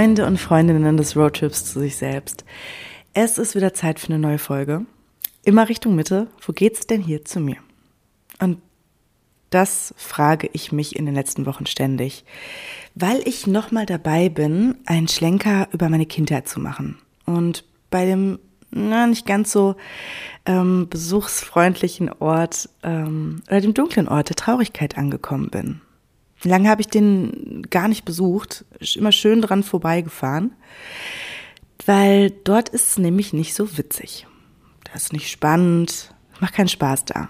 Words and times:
Freunde 0.00 0.24
und 0.24 0.38
Freundinnen 0.40 0.96
des 0.96 1.14
Roadtrips 1.14 1.66
zu 1.66 1.78
sich 1.78 1.96
selbst. 1.96 2.46
Es 3.12 3.36
ist 3.36 3.54
wieder 3.54 3.74
Zeit 3.74 4.00
für 4.00 4.06
eine 4.06 4.18
neue 4.18 4.38
Folge. 4.38 4.86
Immer 5.44 5.68
Richtung 5.68 5.94
Mitte. 5.94 6.28
Wo 6.40 6.54
geht's 6.54 6.86
denn 6.86 7.02
hier 7.02 7.26
zu 7.26 7.38
mir? 7.38 7.58
Und 8.40 8.62
das 9.50 9.92
frage 9.98 10.48
ich 10.54 10.72
mich 10.72 10.96
in 10.96 11.04
den 11.04 11.14
letzten 11.14 11.44
Wochen 11.44 11.66
ständig, 11.66 12.24
weil 12.94 13.20
ich 13.28 13.46
nochmal 13.46 13.84
dabei 13.84 14.30
bin, 14.30 14.76
einen 14.86 15.06
Schlenker 15.06 15.68
über 15.70 15.90
meine 15.90 16.06
Kindheit 16.06 16.48
zu 16.48 16.60
machen. 16.60 16.96
Und 17.26 17.66
bei 17.90 18.06
dem 18.06 18.38
na, 18.70 19.06
nicht 19.06 19.26
ganz 19.26 19.52
so 19.52 19.76
ähm, 20.46 20.88
besuchsfreundlichen 20.88 22.10
Ort 22.20 22.70
ähm, 22.82 23.42
oder 23.48 23.60
dem 23.60 23.74
dunklen 23.74 24.08
Ort 24.08 24.30
der 24.30 24.36
Traurigkeit 24.36 24.96
angekommen 24.96 25.50
bin. 25.50 25.82
Lange 26.42 26.68
habe 26.68 26.80
ich 26.80 26.88
den 26.88 27.66
gar 27.68 27.88
nicht 27.88 28.04
besucht, 28.04 28.64
immer 28.94 29.12
schön 29.12 29.42
dran 29.42 29.62
vorbeigefahren, 29.62 30.52
weil 31.84 32.30
dort 32.30 32.70
ist 32.70 32.90
es 32.90 32.98
nämlich 32.98 33.32
nicht 33.32 33.54
so 33.54 33.76
witzig. 33.76 34.26
Das 34.84 35.04
ist 35.04 35.12
nicht 35.12 35.30
spannend, 35.30 36.14
macht 36.40 36.54
keinen 36.54 36.68
Spaß 36.68 37.04
da. 37.04 37.28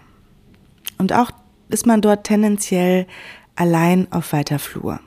Und 0.98 1.12
auch 1.12 1.30
ist 1.68 1.86
man 1.86 2.00
dort 2.00 2.24
tendenziell 2.24 3.06
allein 3.56 4.10
auf 4.12 4.32
weiter 4.32 4.58
Flur. 4.58 5.00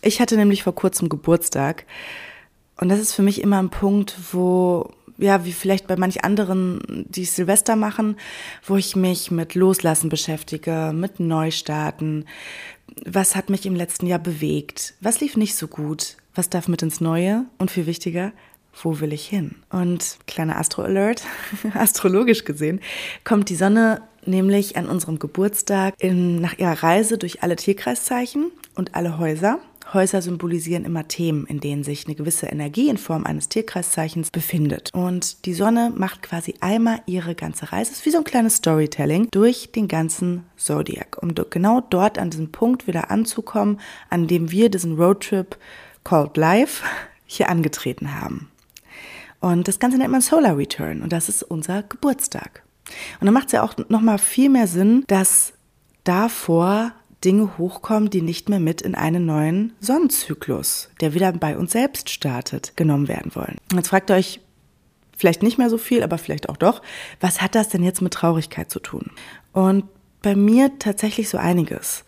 Ich 0.00 0.20
hatte 0.20 0.36
nämlich 0.36 0.62
vor 0.62 0.74
kurzem 0.74 1.08
Geburtstag 1.08 1.86
und 2.76 2.88
das 2.88 3.00
ist 3.00 3.14
für 3.14 3.22
mich 3.22 3.40
immer 3.40 3.58
ein 3.58 3.70
Punkt, 3.70 4.16
wo 4.32 4.90
ja, 5.18 5.44
wie 5.44 5.52
vielleicht 5.52 5.86
bei 5.86 5.96
manch 5.96 6.24
anderen, 6.24 7.06
die 7.08 7.24
Silvester 7.24 7.76
machen, 7.76 8.16
wo 8.64 8.76
ich 8.76 8.96
mich 8.96 9.30
mit 9.30 9.54
Loslassen 9.54 10.08
beschäftige, 10.08 10.92
mit 10.94 11.20
Neustarten. 11.20 12.26
Was 13.06 13.36
hat 13.36 13.50
mich 13.50 13.66
im 13.66 13.76
letzten 13.76 14.06
Jahr 14.06 14.18
bewegt? 14.18 14.94
Was 15.00 15.20
lief 15.20 15.36
nicht 15.36 15.56
so 15.56 15.68
gut? 15.68 16.16
Was 16.34 16.50
darf 16.50 16.68
mit 16.68 16.82
ins 16.82 17.00
Neue? 17.00 17.44
Und 17.58 17.70
viel 17.70 17.86
wichtiger, 17.86 18.32
wo 18.82 19.00
will 19.00 19.12
ich 19.12 19.26
hin? 19.26 19.56
Und 19.70 20.18
kleiner 20.26 20.58
Astro-Alert, 20.58 21.22
astrologisch 21.74 22.44
gesehen, 22.44 22.80
kommt 23.22 23.48
die 23.48 23.56
Sonne 23.56 24.02
nämlich 24.26 24.76
an 24.76 24.88
unserem 24.88 25.18
Geburtstag 25.18 25.94
in, 25.98 26.40
nach 26.40 26.58
ihrer 26.58 26.82
Reise 26.82 27.18
durch 27.18 27.42
alle 27.42 27.56
Tierkreiszeichen 27.56 28.50
und 28.74 28.94
alle 28.94 29.18
Häuser 29.18 29.60
Häuser 29.94 30.20
symbolisieren 30.20 30.84
immer 30.84 31.08
Themen, 31.08 31.46
in 31.46 31.60
denen 31.60 31.84
sich 31.84 32.06
eine 32.06 32.14
gewisse 32.14 32.46
Energie 32.46 32.88
in 32.88 32.98
Form 32.98 33.24
eines 33.24 33.48
Tierkreiszeichens 33.48 34.30
befindet. 34.30 34.90
Und 34.92 35.46
die 35.46 35.54
Sonne 35.54 35.92
macht 35.96 36.22
quasi 36.22 36.54
einmal 36.60 37.00
ihre 37.06 37.34
ganze 37.34 37.72
Reise. 37.72 37.92
Es 37.92 37.98
ist 37.98 38.06
wie 38.06 38.10
so 38.10 38.18
ein 38.18 38.24
kleines 38.24 38.56
Storytelling 38.56 39.28
durch 39.30 39.72
den 39.72 39.88
ganzen 39.88 40.44
Zodiac, 40.56 41.22
um 41.22 41.34
genau 41.34 41.80
dort 41.80 42.18
an 42.18 42.30
diesem 42.30 42.52
Punkt 42.52 42.86
wieder 42.86 43.10
anzukommen, 43.10 43.80
an 44.10 44.26
dem 44.26 44.50
wir 44.50 44.68
diesen 44.68 44.96
Roadtrip 44.96 45.56
called 46.02 46.36
Life 46.36 46.84
hier 47.26 47.48
angetreten 47.48 48.20
haben. 48.20 48.50
Und 49.40 49.68
das 49.68 49.78
Ganze 49.78 49.98
nennt 49.98 50.10
man 50.10 50.20
Solar 50.20 50.56
Return 50.56 51.02
und 51.02 51.12
das 51.12 51.28
ist 51.28 51.42
unser 51.42 51.82
Geburtstag. 51.82 52.62
Und 53.20 53.26
dann 53.26 53.34
macht 53.34 53.46
es 53.46 53.52
ja 53.52 53.62
auch 53.62 53.74
nochmal 53.88 54.18
viel 54.18 54.48
mehr 54.48 54.66
Sinn, 54.66 55.04
dass 55.06 55.52
davor 56.04 56.92
Dinge 57.24 57.58
hochkommen, 57.58 58.10
die 58.10 58.22
nicht 58.22 58.48
mehr 58.48 58.60
mit 58.60 58.82
in 58.82 58.94
einen 58.94 59.26
neuen 59.26 59.72
Sonnenzyklus, 59.80 60.90
der 61.00 61.14
wieder 61.14 61.32
bei 61.32 61.56
uns 61.56 61.72
selbst 61.72 62.10
startet, 62.10 62.76
genommen 62.76 63.08
werden 63.08 63.34
wollen. 63.34 63.56
Jetzt 63.72 63.88
fragt 63.88 64.10
ihr 64.10 64.16
euch 64.16 64.40
vielleicht 65.16 65.42
nicht 65.42 65.58
mehr 65.58 65.70
so 65.70 65.78
viel, 65.78 66.02
aber 66.02 66.18
vielleicht 66.18 66.48
auch 66.48 66.56
doch, 66.56 66.82
was 67.20 67.40
hat 67.40 67.54
das 67.54 67.68
denn 67.68 67.82
jetzt 67.82 68.02
mit 68.02 68.12
Traurigkeit 68.12 68.70
zu 68.70 68.80
tun? 68.80 69.10
Und 69.52 69.84
bei 70.24 70.34
mir 70.34 70.78
tatsächlich 70.78 71.28
so 71.28 71.36
einiges. 71.36 72.04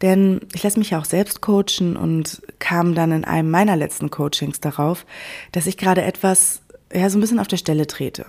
Denn 0.00 0.40
ich 0.54 0.62
lasse 0.62 0.78
mich 0.78 0.90
ja 0.90 1.00
auch 1.00 1.04
selbst 1.04 1.40
coachen 1.40 1.96
und 1.96 2.40
kam 2.60 2.94
dann 2.94 3.10
in 3.10 3.24
einem 3.24 3.50
meiner 3.50 3.76
letzten 3.76 4.08
Coachings 4.08 4.60
darauf, 4.60 5.04
dass 5.50 5.66
ich 5.66 5.76
gerade 5.76 6.02
etwas, 6.02 6.62
ja, 6.92 7.10
so 7.10 7.18
ein 7.18 7.20
bisschen 7.20 7.40
auf 7.40 7.48
der 7.48 7.56
Stelle 7.56 7.88
trete. 7.88 8.26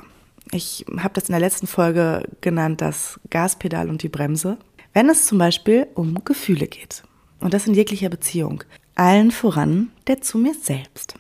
Ich 0.51 0.85
habe 0.97 1.13
das 1.13 1.25
in 1.25 1.33
der 1.33 1.39
letzten 1.39 1.67
Folge 1.67 2.23
genannt, 2.41 2.81
das 2.81 3.19
Gaspedal 3.29 3.89
und 3.89 4.01
die 4.01 4.09
Bremse. 4.09 4.57
Wenn 4.97 5.09
es 5.09 5.27
zum 5.27 5.37
Beispiel 5.37 5.85
um 5.93 6.23
Gefühle 6.25 6.65
geht, 6.65 7.03
und 7.39 7.53
das 7.53 7.67
in 7.67 7.75
jeglicher 7.75 8.09
Beziehung, 8.09 8.63
allen 8.95 9.29
voran 9.29 9.91
der 10.07 10.23
zu 10.23 10.39
mir 10.39 10.55
selbst. 10.55 11.13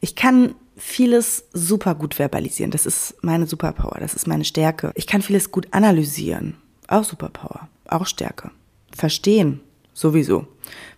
Ich 0.00 0.14
kann 0.14 0.54
vieles 0.76 1.48
super 1.52 1.96
gut 1.96 2.14
verbalisieren. 2.14 2.70
Das 2.70 2.86
ist 2.86 3.16
meine 3.22 3.48
Superpower, 3.48 3.98
das 3.98 4.14
ist 4.14 4.28
meine 4.28 4.44
Stärke. 4.44 4.92
Ich 4.94 5.08
kann 5.08 5.20
vieles 5.20 5.50
gut 5.50 5.66
analysieren. 5.72 6.58
Auch 6.86 7.02
Superpower, 7.02 7.68
auch 7.88 8.06
Stärke. 8.06 8.52
Verstehen, 8.96 9.58
sowieso. 9.92 10.46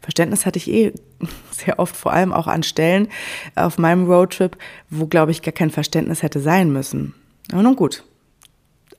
Verständnis 0.02 0.44
hatte 0.44 0.58
ich 0.58 0.68
eh 0.70 0.92
sehr 1.52 1.78
oft, 1.78 1.96
vor 1.96 2.12
allem 2.12 2.34
auch 2.34 2.48
an 2.48 2.64
Stellen 2.64 3.08
auf 3.54 3.78
meinem 3.78 4.04
Roadtrip, 4.04 4.58
wo, 4.90 5.06
glaube 5.06 5.30
ich, 5.30 5.40
gar 5.40 5.52
kein 5.52 5.70
Verständnis 5.70 6.22
hätte 6.22 6.40
sein 6.40 6.70
müssen. 6.70 7.14
Aber 7.50 7.62
nun 7.62 7.76
gut, 7.76 8.04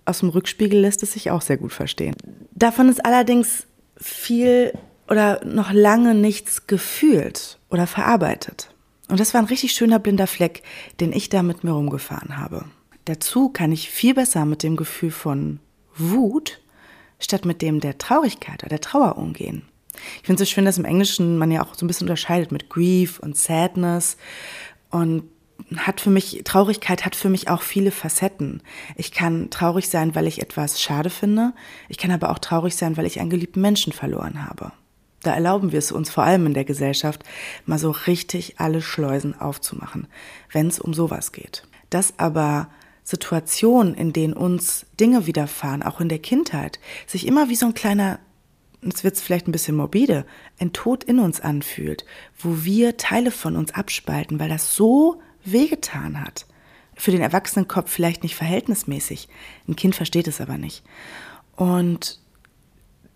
aus 0.10 0.20
dem 0.20 0.30
Rückspiegel 0.30 0.80
lässt 0.80 1.04
es 1.04 1.14
sich 1.14 1.32
auch 1.32 1.42
sehr 1.42 1.58
gut 1.58 1.72
verstehen. 1.72 2.16
Davon 2.52 2.90
ist 2.90 3.06
allerdings 3.06 3.68
viel 3.98 4.74
oder 5.08 5.44
noch 5.46 5.72
lange 5.72 6.16
nichts 6.16 6.68
gefühlt 6.68 7.60
oder 7.70 7.88
verarbeitet. 7.88 8.74
Und 9.08 9.20
das 9.20 9.34
war 9.34 9.42
ein 9.42 9.48
richtig 9.48 9.72
schöner 9.72 10.00
blinder 10.00 10.28
Fleck, 10.28 10.62
den 11.00 11.14
ich 11.14 11.30
da 11.30 11.42
mit 11.42 11.64
mir 11.64 11.72
rumgefahren 11.72 12.38
habe. 12.38 12.66
Dazu 13.06 13.50
kann 13.50 13.72
ich 13.72 13.90
viel 13.90 14.14
besser 14.14 14.46
mit 14.46 14.62
dem 14.62 14.76
Gefühl 14.76 15.12
von 15.12 15.60
Wut 15.96 16.60
statt 17.20 17.46
mit 17.46 17.62
dem 17.62 17.80
der 17.80 17.98
Traurigkeit 17.98 18.64
oder 18.64 18.70
der 18.70 18.82
Trauer 18.82 19.18
umgehen. 19.18 19.64
Ich 20.22 20.28
finde 20.28 20.42
es 20.42 20.50
so 20.50 20.54
schön, 20.54 20.66
dass 20.66 20.78
im 20.78 20.86
Englischen 20.86 21.38
man 21.38 21.52
ja 21.52 21.64
auch 21.64 21.76
so 21.76 21.86
ein 21.86 21.88
bisschen 21.88 22.06
unterscheidet 22.06 22.52
mit 22.52 22.70
Grief 22.70 23.20
und 23.20 23.36
Sadness. 23.36 24.16
Und 24.90 25.24
hat 25.78 26.02
für 26.02 26.10
mich, 26.10 26.42
Traurigkeit 26.46 27.06
hat 27.06 27.16
für 27.16 27.30
mich 27.30 27.50
auch 27.50 27.62
viele 27.62 27.92
Facetten. 27.92 28.62
Ich 28.96 29.12
kann 29.12 29.50
traurig 29.50 29.90
sein, 29.90 30.16
weil 30.16 30.28
ich 30.28 30.42
etwas 30.42 30.82
schade 30.82 31.10
finde. 31.10 31.54
Ich 31.88 31.98
kann 31.98 32.12
aber 32.12 32.32
auch 32.32 32.40
traurig 32.40 32.76
sein, 32.76 32.98
weil 32.98 33.06
ich 33.06 33.20
einen 33.20 33.30
geliebten 33.30 33.62
Menschen 33.62 33.94
verloren 33.94 34.46
habe. 34.46 34.72
Da 35.22 35.34
erlauben 35.34 35.72
wir 35.72 35.80
es 35.80 35.92
uns 35.92 36.10
vor 36.10 36.24
allem 36.24 36.46
in 36.46 36.54
der 36.54 36.64
Gesellschaft, 36.66 37.24
mal 37.66 37.80
so 37.80 37.92
richtig 37.92 38.60
alle 38.60 38.82
Schleusen 38.82 39.40
aufzumachen, 39.40 40.08
wenn 40.52 40.68
es 40.68 40.80
um 40.80 40.94
sowas 40.94 41.32
geht. 41.32 41.64
Dass 41.90 42.18
aber 42.18 42.70
Situationen, 43.04 43.96
in 43.96 44.14
denen 44.14 44.34
uns 44.34 44.86
Dinge 45.00 45.26
widerfahren, 45.26 45.84
auch 45.84 46.00
in 46.00 46.10
der 46.10 46.20
Kindheit, 46.20 46.80
sich 47.08 47.28
immer 47.28 47.50
wie 47.50 47.56
so 47.56 47.66
ein 47.66 47.74
kleiner, 47.74 48.20
jetzt 48.82 49.04
wird 49.04 49.16
es 49.16 49.22
vielleicht 49.22 49.48
ein 49.48 49.52
bisschen 49.52 49.76
morbide, 49.76 50.26
ein 50.60 50.72
Tod 50.72 51.04
in 51.04 51.20
uns 51.20 51.42
anfühlt, 51.42 52.06
wo 52.38 52.64
wir 52.64 52.98
Teile 52.98 53.32
von 53.32 53.56
uns 53.56 53.74
abspalten, 53.74 54.40
weil 54.40 54.50
das 54.50 54.76
so 54.76 55.22
wehgetan 55.46 56.22
hat. 56.22 56.46
Für 56.96 57.12
den 57.12 57.22
Erwachsenenkopf 57.22 57.90
vielleicht 57.90 58.24
nicht 58.24 58.36
verhältnismäßig. 58.36 59.30
Ein 59.68 59.76
Kind 59.76 59.96
versteht 59.96 60.28
es 60.28 60.42
aber 60.42 60.58
nicht. 60.58 60.84
Und 61.56 62.20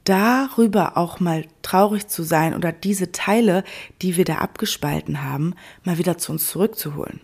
darüber 0.04 0.98
auch 0.98 1.20
mal 1.20 1.46
traurig 1.62 2.08
zu 2.08 2.24
sein 2.24 2.54
oder 2.54 2.72
diese 2.72 3.12
Teile, 3.12 3.64
die 4.02 4.18
wir 4.18 4.26
da 4.26 4.38
abgespalten 4.38 5.24
haben, 5.24 5.56
mal 5.84 5.98
wieder 5.98 6.18
zu 6.18 6.32
uns 6.32 6.48
zurückzuholen. 6.48 7.22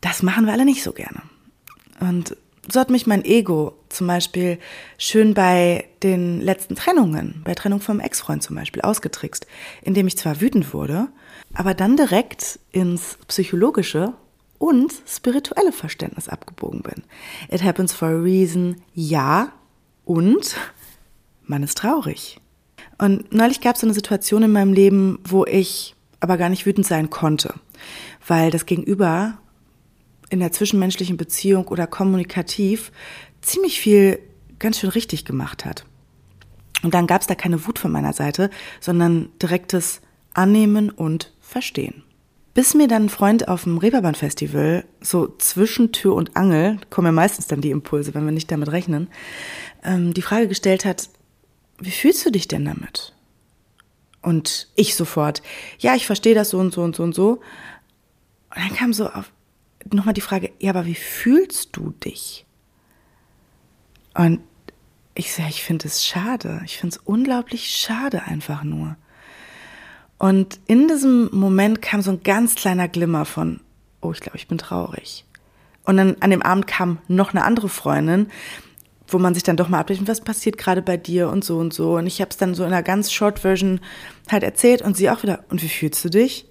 Das 0.00 0.22
machen 0.22 0.46
wir 0.46 0.52
alle 0.52 0.64
nicht 0.64 0.82
so 0.82 0.92
gerne. 0.92 1.22
Und 2.00 2.36
so 2.68 2.80
hat 2.80 2.90
mich 2.90 3.06
mein 3.06 3.24
Ego 3.24 3.74
zum 3.88 4.06
Beispiel 4.06 4.58
schön 4.98 5.34
bei 5.34 5.88
den 6.02 6.40
letzten 6.40 6.74
Trennungen, 6.76 7.42
bei 7.44 7.54
Trennung 7.54 7.80
vom 7.80 8.00
Ex-Freund 8.00 8.42
zum 8.42 8.56
Beispiel, 8.56 8.82
ausgetrickst, 8.82 9.46
indem 9.82 10.06
ich 10.06 10.16
zwar 10.16 10.40
wütend 10.40 10.74
wurde, 10.74 11.08
aber 11.54 11.74
dann 11.74 11.96
direkt 11.96 12.58
ins 12.72 13.18
psychologische 13.28 14.14
und 14.58 14.92
spirituelle 15.06 15.72
Verständnis 15.72 16.28
abgebogen 16.28 16.82
bin. 16.82 17.04
It 17.50 17.62
happens 17.62 17.92
for 17.92 18.08
a 18.08 18.20
reason, 18.20 18.76
ja, 18.94 19.52
und 20.04 20.56
man 21.44 21.62
ist 21.62 21.78
traurig. 21.78 22.40
Und 22.98 23.32
neulich 23.32 23.60
gab 23.60 23.76
es 23.76 23.84
eine 23.84 23.94
Situation 23.94 24.42
in 24.42 24.52
meinem 24.52 24.72
Leben, 24.72 25.18
wo 25.24 25.44
ich 25.44 25.94
aber 26.20 26.38
gar 26.38 26.48
nicht 26.48 26.64
wütend 26.66 26.86
sein 26.86 27.10
konnte, 27.10 27.54
weil 28.26 28.50
das 28.50 28.66
Gegenüber 28.66 29.38
in 30.30 30.40
der 30.40 30.52
zwischenmenschlichen 30.52 31.16
Beziehung 31.16 31.68
oder 31.68 31.86
kommunikativ 31.86 32.92
ziemlich 33.40 33.80
viel 33.80 34.18
ganz 34.58 34.78
schön 34.78 34.90
richtig 34.90 35.24
gemacht 35.24 35.64
hat. 35.64 35.84
Und 36.82 36.94
dann 36.94 37.06
gab 37.06 37.20
es 37.20 37.26
da 37.26 37.34
keine 37.34 37.66
Wut 37.66 37.78
von 37.78 37.92
meiner 37.92 38.12
Seite, 38.12 38.50
sondern 38.80 39.30
direktes 39.40 40.00
Annehmen 40.34 40.90
und 40.90 41.32
Verstehen. 41.40 42.02
Bis 42.54 42.74
mir 42.74 42.88
dann 42.88 43.04
ein 43.04 43.08
Freund 43.08 43.48
auf 43.48 43.64
dem 43.64 43.78
Reeperbahn-Festival, 43.78 44.84
so 45.00 45.28
zwischen 45.38 45.92
Tür 45.92 46.14
und 46.14 46.36
Angel, 46.36 46.78
kommen 46.90 47.06
ja 47.06 47.12
meistens 47.12 47.46
dann 47.46 47.60
die 47.60 47.70
Impulse, 47.70 48.14
wenn 48.14 48.24
wir 48.24 48.32
nicht 48.32 48.50
damit 48.50 48.72
rechnen, 48.72 49.08
ähm, 49.84 50.14
die 50.14 50.22
Frage 50.22 50.48
gestellt 50.48 50.84
hat, 50.84 51.08
wie 51.78 51.90
fühlst 51.90 52.24
du 52.24 52.30
dich 52.30 52.48
denn 52.48 52.64
damit? 52.64 53.14
Und 54.22 54.68
ich 54.74 54.96
sofort, 54.96 55.42
ja, 55.78 55.94
ich 55.94 56.06
verstehe 56.06 56.34
das 56.34 56.50
so 56.50 56.58
und 56.58 56.72
so 56.72 56.82
und 56.82 56.96
so 56.96 57.02
und 57.02 57.14
so. 57.14 57.30
Und 57.30 57.40
dann 58.56 58.74
kam 58.74 58.92
so 58.92 59.08
auf, 59.08 59.30
nochmal 59.92 60.14
die 60.14 60.20
Frage, 60.20 60.52
ja, 60.58 60.70
aber 60.70 60.86
wie 60.86 60.94
fühlst 60.94 61.76
du 61.76 61.90
dich? 62.04 62.46
Und 64.14 64.40
ich 65.14 65.32
sage, 65.32 65.48
ich 65.48 65.62
finde 65.62 65.86
es 65.86 66.04
schade. 66.04 66.60
Ich 66.64 66.78
finde 66.78 66.96
es 66.96 67.02
unglaublich 67.04 67.68
schade 67.68 68.22
einfach 68.24 68.64
nur. 68.64 68.96
Und 70.18 70.58
in 70.66 70.88
diesem 70.88 71.28
Moment 71.32 71.82
kam 71.82 72.02
so 72.02 72.10
ein 72.10 72.22
ganz 72.22 72.54
kleiner 72.54 72.88
Glimmer 72.88 73.24
von, 73.24 73.60
oh, 74.00 74.12
ich 74.12 74.20
glaube, 74.20 74.36
ich 74.36 74.48
bin 74.48 74.58
traurig. 74.58 75.24
Und 75.84 75.98
dann 75.98 76.16
an 76.20 76.30
dem 76.30 76.42
Abend 76.42 76.66
kam 76.66 76.98
noch 77.08 77.30
eine 77.30 77.44
andere 77.44 77.68
Freundin, 77.68 78.28
wo 79.08 79.18
man 79.18 79.34
sich 79.34 79.42
dann 79.42 79.56
doch 79.56 79.68
mal 79.68 79.80
abbricht, 79.80 80.06
was 80.08 80.20
passiert 80.20 80.58
gerade 80.58 80.82
bei 80.82 80.96
dir 80.96 81.28
und 81.28 81.44
so 81.44 81.58
und 81.58 81.72
so. 81.72 81.96
Und 81.96 82.06
ich 82.06 82.20
habe 82.20 82.30
es 82.30 82.36
dann 82.36 82.54
so 82.54 82.64
in 82.64 82.72
einer 82.72 82.82
ganz 82.82 83.12
Short 83.12 83.40
Version 83.40 83.80
halt 84.30 84.42
erzählt 84.42 84.82
und 84.82 84.96
sie 84.96 85.10
auch 85.10 85.22
wieder, 85.22 85.44
und 85.48 85.62
wie 85.62 85.68
fühlst 85.68 86.04
du 86.04 86.08
dich? 86.08 86.46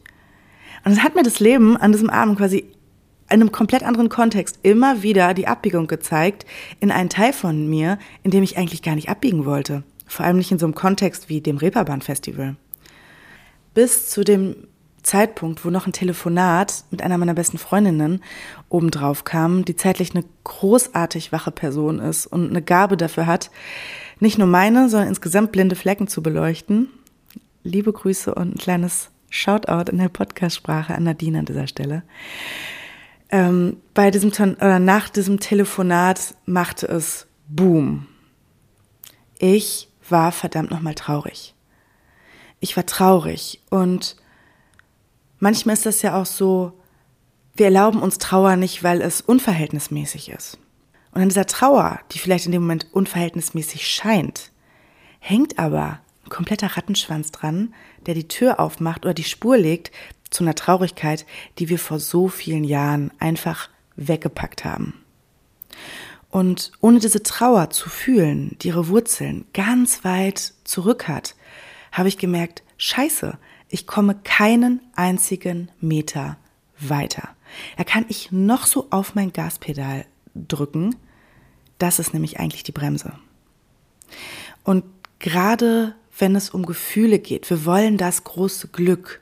Und 0.85 0.91
es 0.91 1.03
hat 1.03 1.15
mir 1.15 1.23
das 1.23 1.39
Leben 1.39 1.75
an 1.77 1.91
diesem 1.91 2.09
Abend 2.09 2.37
quasi 2.37 2.71
einem 3.27 3.51
komplett 3.51 3.83
anderen 3.83 4.09
Kontext 4.09 4.59
immer 4.63 5.01
wieder 5.01 5.33
die 5.33 5.47
Abbiegung 5.47 5.87
gezeigt 5.87 6.45
in 6.79 6.91
einen 6.91 7.09
Teil 7.09 7.33
von 7.33 7.67
mir, 7.67 7.97
in 8.23 8.31
dem 8.31 8.43
ich 8.43 8.57
eigentlich 8.57 8.81
gar 8.81 8.95
nicht 8.95 9.09
abbiegen 9.09 9.45
wollte. 9.45 9.83
Vor 10.05 10.25
allem 10.25 10.37
nicht 10.37 10.51
in 10.51 10.59
so 10.59 10.65
einem 10.65 10.75
Kontext 10.75 11.29
wie 11.29 11.41
dem 11.41 11.57
Reeperbahn-Festival. 11.57 12.55
Bis 13.73 14.09
zu 14.09 14.23
dem 14.23 14.55
Zeitpunkt, 15.05 15.63
wo 15.63 15.69
noch 15.69 15.87
ein 15.87 15.93
Telefonat 15.93 16.83
mit 16.91 17.01
einer 17.01 17.17
meiner 17.17 17.33
besten 17.33 17.57
Freundinnen 17.57 18.21
obendrauf 18.69 19.23
kam, 19.23 19.65
die 19.65 19.75
zeitlich 19.75 20.11
eine 20.11 20.25
großartig 20.43 21.31
wache 21.31 21.51
Person 21.51 21.99
ist 21.99 22.27
und 22.27 22.49
eine 22.49 22.61
Gabe 22.61 22.97
dafür 22.97 23.27
hat, 23.27 23.51
nicht 24.19 24.37
nur 24.37 24.47
meine, 24.47 24.89
sondern 24.89 25.09
insgesamt 25.09 25.51
blinde 25.51 25.75
Flecken 25.75 26.07
zu 26.07 26.23
beleuchten. 26.23 26.89
Liebe 27.63 27.91
Grüße 27.91 28.33
und 28.33 28.55
ein 28.55 28.57
kleines 28.57 29.09
Shoutout 29.29 29.91
in 29.91 29.97
der 29.97 30.09
Podcastsprache 30.09 30.95
an 30.95 31.03
Nadine 31.03 31.39
an 31.39 31.45
dieser 31.45 31.67
Stelle. 31.67 32.03
Ähm, 33.29 33.77
bei 33.93 34.11
diesem 34.11 34.31
oder 34.31 34.79
nach 34.79 35.09
diesem 35.09 35.39
Telefonat 35.39 36.35
machte 36.45 36.87
es 36.87 37.27
Boom. 37.47 38.07
Ich 39.39 39.89
war 40.09 40.31
verdammt 40.31 40.71
nochmal 40.71 40.95
traurig. 40.95 41.55
Ich 42.59 42.77
war 42.77 42.85
traurig 42.85 43.61
und 43.69 44.15
manchmal 45.39 45.73
ist 45.73 45.85
das 45.85 46.01
ja 46.01 46.19
auch 46.19 46.25
so, 46.25 46.73
wir 47.55 47.67
erlauben 47.67 48.01
uns 48.01 48.17
Trauer 48.17 48.55
nicht, 48.55 48.83
weil 48.83 49.01
es 49.01 49.21
unverhältnismäßig 49.21 50.29
ist. 50.29 50.57
Und 51.11 51.21
an 51.21 51.29
dieser 51.29 51.45
Trauer, 51.45 51.99
die 52.11 52.19
vielleicht 52.19 52.45
in 52.45 52.51
dem 52.51 52.63
Moment 52.63 52.87
unverhältnismäßig 52.91 53.87
scheint, 53.87 54.51
hängt 55.19 55.57
aber 55.57 55.99
ein 56.25 56.29
kompletter 56.29 56.75
Rattenschwanz 56.75 57.31
dran, 57.31 57.73
der 58.05 58.15
die 58.15 58.27
Tür 58.27 58.59
aufmacht 58.59 59.05
oder 59.05 59.13
die 59.13 59.23
Spur 59.23 59.57
legt 59.57 59.91
zu 60.29 60.43
einer 60.43 60.55
Traurigkeit, 60.55 61.25
die 61.59 61.69
wir 61.69 61.79
vor 61.79 61.99
so 61.99 62.27
vielen 62.27 62.63
Jahren 62.63 63.11
einfach 63.19 63.69
weggepackt 63.95 64.65
haben. 64.65 64.93
Und 66.29 66.71
ohne 66.81 66.99
diese 66.99 67.23
Trauer 67.23 67.69
zu 67.69 67.89
fühlen, 67.89 68.57
die 68.61 68.67
ihre 68.69 68.89
Wurzeln 68.89 69.45
ganz 69.53 70.03
weit 70.03 70.53
zurück 70.65 71.07
hat, 71.07 71.35
habe 71.91 72.09
ich 72.09 72.17
gemerkt, 72.17 72.63
scheiße, 72.77 73.37
ich 73.69 73.87
komme 73.87 74.15
keinen 74.23 74.81
einzigen 74.95 75.71
Meter 75.79 76.37
weiter. 76.77 77.29
Da 77.77 77.83
kann 77.83 78.05
ich 78.09 78.31
noch 78.31 78.65
so 78.65 78.87
auf 78.89 79.15
mein 79.15 79.31
Gaspedal 79.31 80.05
drücken. 80.35 80.95
Das 81.77 81.99
ist 81.99 82.13
nämlich 82.13 82.39
eigentlich 82.39 82.63
die 82.63 82.71
Bremse. 82.71 83.13
Und 84.63 84.83
gerade 85.19 85.95
wenn 86.17 86.35
es 86.35 86.49
um 86.49 86.65
Gefühle 86.65 87.19
geht, 87.19 87.49
wir 87.49 87.65
wollen 87.65 87.97
das 87.97 88.23
große 88.23 88.69
Glück. 88.69 89.21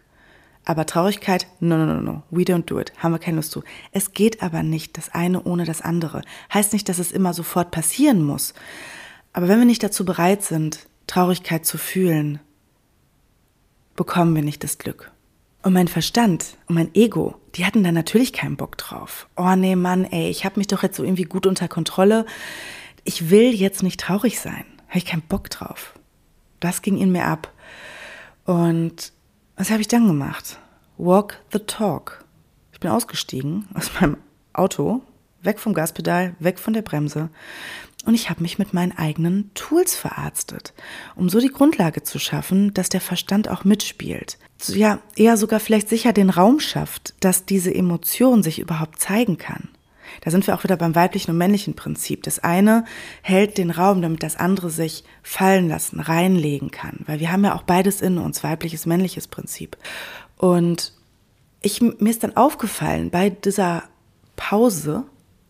Aber 0.65 0.85
Traurigkeit, 0.85 1.47
no, 1.59 1.77
no, 1.77 1.85
no, 1.85 1.99
no, 1.99 2.23
we 2.31 2.43
don't 2.43 2.65
do 2.65 2.79
it, 2.79 2.93
haben 2.97 3.11
wir 3.11 3.19
keine 3.19 3.37
Lust 3.37 3.51
zu. 3.51 3.63
Es 3.91 4.13
geht 4.13 4.41
aber 4.41 4.63
nicht 4.63 4.97
das 4.97 5.13
eine 5.13 5.43
ohne 5.43 5.65
das 5.65 5.81
andere. 5.81 6.21
Heißt 6.53 6.71
nicht, 6.73 6.87
dass 6.87 6.99
es 6.99 7.11
immer 7.11 7.33
sofort 7.33 7.71
passieren 7.71 8.23
muss. 8.23 8.53
Aber 9.33 9.47
wenn 9.47 9.59
wir 9.59 9.65
nicht 9.65 9.83
dazu 9.83 10.05
bereit 10.05 10.43
sind, 10.43 10.87
Traurigkeit 11.07 11.65
zu 11.65 11.77
fühlen, 11.77 12.39
bekommen 13.95 14.35
wir 14.35 14.43
nicht 14.43 14.63
das 14.63 14.77
Glück. 14.77 15.11
Und 15.63 15.73
mein 15.73 15.87
Verstand 15.87 16.57
und 16.67 16.75
mein 16.75 16.93
Ego, 16.93 17.35
die 17.55 17.65
hatten 17.65 17.83
da 17.83 17.91
natürlich 17.91 18.33
keinen 18.33 18.57
Bock 18.57 18.77
drauf. 18.77 19.27
Oh 19.37 19.55
nee, 19.55 19.75
Mann, 19.75 20.05
ey, 20.05 20.29
ich 20.29 20.45
habe 20.45 20.59
mich 20.59 20.67
doch 20.67 20.83
jetzt 20.83 20.97
so 20.97 21.03
irgendwie 21.03 21.23
gut 21.23 21.47
unter 21.47 21.67
Kontrolle. 21.67 22.25
Ich 23.03 23.29
will 23.29 23.53
jetzt 23.53 23.81
nicht 23.83 23.99
traurig 23.99 24.39
sein. 24.39 24.65
Habe 24.89 24.97
ich 24.97 25.05
keinen 25.05 25.21
Bock 25.21 25.49
drauf. 25.49 25.93
Das 26.59 26.81
ging 26.81 26.97
in 26.97 27.11
mir 27.11 27.25
ab. 27.25 27.51
Und 28.45 29.13
was 29.55 29.69
habe 29.69 29.81
ich 29.81 29.87
dann 29.87 30.07
gemacht? 30.07 30.59
Walk 30.97 31.41
the 31.51 31.59
talk. 31.59 32.23
Ich 32.71 32.79
bin 32.79 32.91
ausgestiegen 32.91 33.67
aus 33.73 33.91
meinem 33.99 34.17
Auto, 34.53 35.01
weg 35.41 35.59
vom 35.59 35.73
Gaspedal, 35.73 36.35
weg 36.39 36.59
von 36.59 36.73
der 36.73 36.81
Bremse 36.81 37.29
und 38.05 38.15
ich 38.15 38.29
habe 38.29 38.41
mich 38.41 38.59
mit 38.59 38.73
meinen 38.73 38.91
eigenen 38.91 39.51
Tools 39.53 39.95
verarztet, 39.95 40.73
um 41.15 41.29
so 41.29 41.39
die 41.39 41.47
Grundlage 41.51 42.03
zu 42.03 42.19
schaffen, 42.19 42.73
dass 42.73 42.89
der 42.89 43.01
Verstand 43.01 43.49
auch 43.49 43.63
mitspielt. 43.63 44.37
Ja, 44.67 44.99
eher 45.15 45.37
sogar 45.37 45.59
vielleicht 45.59 45.89
sicher 45.89 46.13
den 46.13 46.29
Raum 46.29 46.59
schafft, 46.59 47.13
dass 47.21 47.45
diese 47.45 47.73
Emotion 47.73 48.43
sich 48.43 48.59
überhaupt 48.59 48.99
zeigen 48.99 49.37
kann. 49.37 49.69
Da 50.21 50.31
sind 50.31 50.45
wir 50.47 50.55
auch 50.55 50.63
wieder 50.63 50.77
beim 50.77 50.95
weiblichen 50.95 51.31
und 51.31 51.37
männlichen 51.37 51.75
Prinzip. 51.75 52.23
Das 52.23 52.39
eine 52.39 52.85
hält 53.21 53.57
den 53.57 53.71
Raum, 53.71 54.01
damit 54.01 54.23
das 54.23 54.35
andere 54.35 54.69
sich 54.69 55.03
fallen 55.21 55.67
lassen, 55.67 55.99
reinlegen 55.99 56.71
kann. 56.71 56.99
Weil 57.05 57.19
wir 57.19 57.31
haben 57.31 57.43
ja 57.43 57.55
auch 57.55 57.63
beides 57.63 58.01
in 58.01 58.17
uns, 58.17 58.43
weibliches, 58.43 58.85
männliches 58.85 59.27
Prinzip. 59.27 59.77
Und 60.37 60.93
ich, 61.61 61.81
mir 61.81 62.09
ist 62.09 62.23
dann 62.23 62.35
aufgefallen 62.35 63.09
bei 63.09 63.29
dieser 63.29 63.83
Pause, 64.35 65.05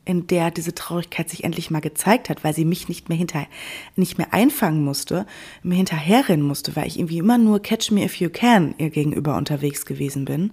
in 0.06 0.28
der 0.28 0.52
diese 0.52 0.76
Traurigkeit 0.76 1.30
sich 1.30 1.44
endlich 1.44 1.72
mal 1.72 1.80
gezeigt 1.80 2.30
hat, 2.30 2.44
weil 2.44 2.54
sie 2.54 2.66
mich 2.66 2.90
nicht 2.90 3.10
mehr 3.10 3.18
hinter, 3.18 3.48
nicht 3.96 4.18
mehr 4.18 4.34
einfangen 4.34 4.84
musste, 4.84 5.26
mir 5.62 5.76
hinterherrennen 5.76 6.46
musste, 6.46 6.76
weil 6.76 6.88
ich 6.88 7.00
irgendwie 7.00 7.20
immer 7.20 7.38
nur 7.38 7.62
Catch 7.62 7.92
Me 7.92 8.04
If 8.04 8.16
You 8.16 8.30
Can 8.30 8.76
ihr 8.78 8.90
gegenüber 8.90 9.38
unterwegs 9.38 9.86
gewesen 9.86 10.26
bin, 10.26 10.52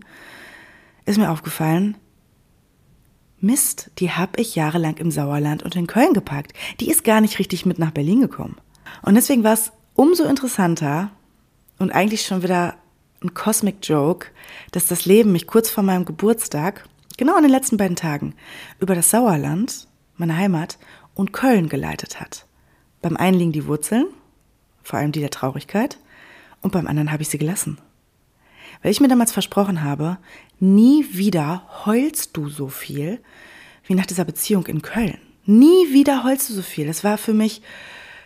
ist 1.05 1.19
mir 1.19 1.31
aufgefallen, 1.31 1.97
Mist, 3.41 3.91
die 3.99 4.11
habe 4.11 4.41
ich 4.41 4.55
jahrelang 4.55 4.97
im 4.99 5.11
Sauerland 5.11 5.63
und 5.63 5.77
in 5.77 5.87
Köln 5.87 6.13
geparkt. 6.13 6.53
Die 6.81 6.91
ist 6.91 7.05
gar 7.05 7.21
nicht 7.21 7.39
richtig 7.39 7.67
mit 7.67 7.79
nach 7.79 7.91
Berlin 7.91 8.21
gekommen. 8.21 8.57
Und 9.03 9.15
deswegen 9.15 9.45
war 9.45 9.55
es 9.55 9.73
umso 9.95 10.25
interessanter 10.25 11.11
und 11.79 11.91
eigentlich 11.93 12.23
schon 12.23 12.43
wieder 12.43 12.75
ein 13.23 13.35
Cosmic 13.35 13.77
Joke, 13.83 14.29
dass 14.73 14.87
das 14.87 15.05
Leben 15.05 15.33
mich 15.33 15.47
kurz 15.47 15.71
vor 15.71 15.85
meinem 15.85 16.05
Geburtstag 16.05 16.89
genau 17.17 17.37
in 17.37 17.43
den 17.43 17.53
letzten 17.53 17.77
beiden 17.77 17.97
Tagen, 17.97 18.35
über 18.79 18.95
das 18.95 19.11
Sauerland, 19.11 19.87
meine 20.17 20.37
Heimat, 20.37 20.79
und 21.15 21.33
Köln 21.33 21.69
geleitet 21.69 22.21
hat. 22.21 22.47
Beim 23.03 23.17
einen 23.17 23.39
liegen 23.39 23.53
die 23.53 23.67
Wurzeln, 23.67 24.07
vor 24.83 24.99
allem 24.99 25.13
die 25.13 25.21
der 25.21 25.31
Traurigkeit, 25.31 25.99
und 26.63 26.73
beim 26.73 26.87
anderen 26.87 27.13
habe 27.13 27.23
ich 27.23 27.29
sie 27.29 27.39
gelassen. 27.39 27.79
Weil 28.83 28.91
ich 28.91 29.01
mir 29.01 29.09
damals 29.09 29.33
versprochen 29.33 29.83
habe, 29.83 30.19
nie 30.59 31.07
wieder 31.13 31.63
heulst 31.85 32.37
du 32.37 32.49
so 32.49 32.69
viel 32.69 33.21
wie 33.87 33.95
nach 33.95 34.07
dieser 34.07 34.25
Beziehung 34.25 34.67
in 34.67 34.83
Köln. 34.83 35.19
Nie 35.47 35.93
wieder 35.93 36.25
heulst 36.25 36.49
du 36.49 36.55
so 36.55 36.63
viel. 36.63 36.89
Es 36.89 37.03
war 37.03 37.19
für 37.19 37.35
mich 37.35 37.63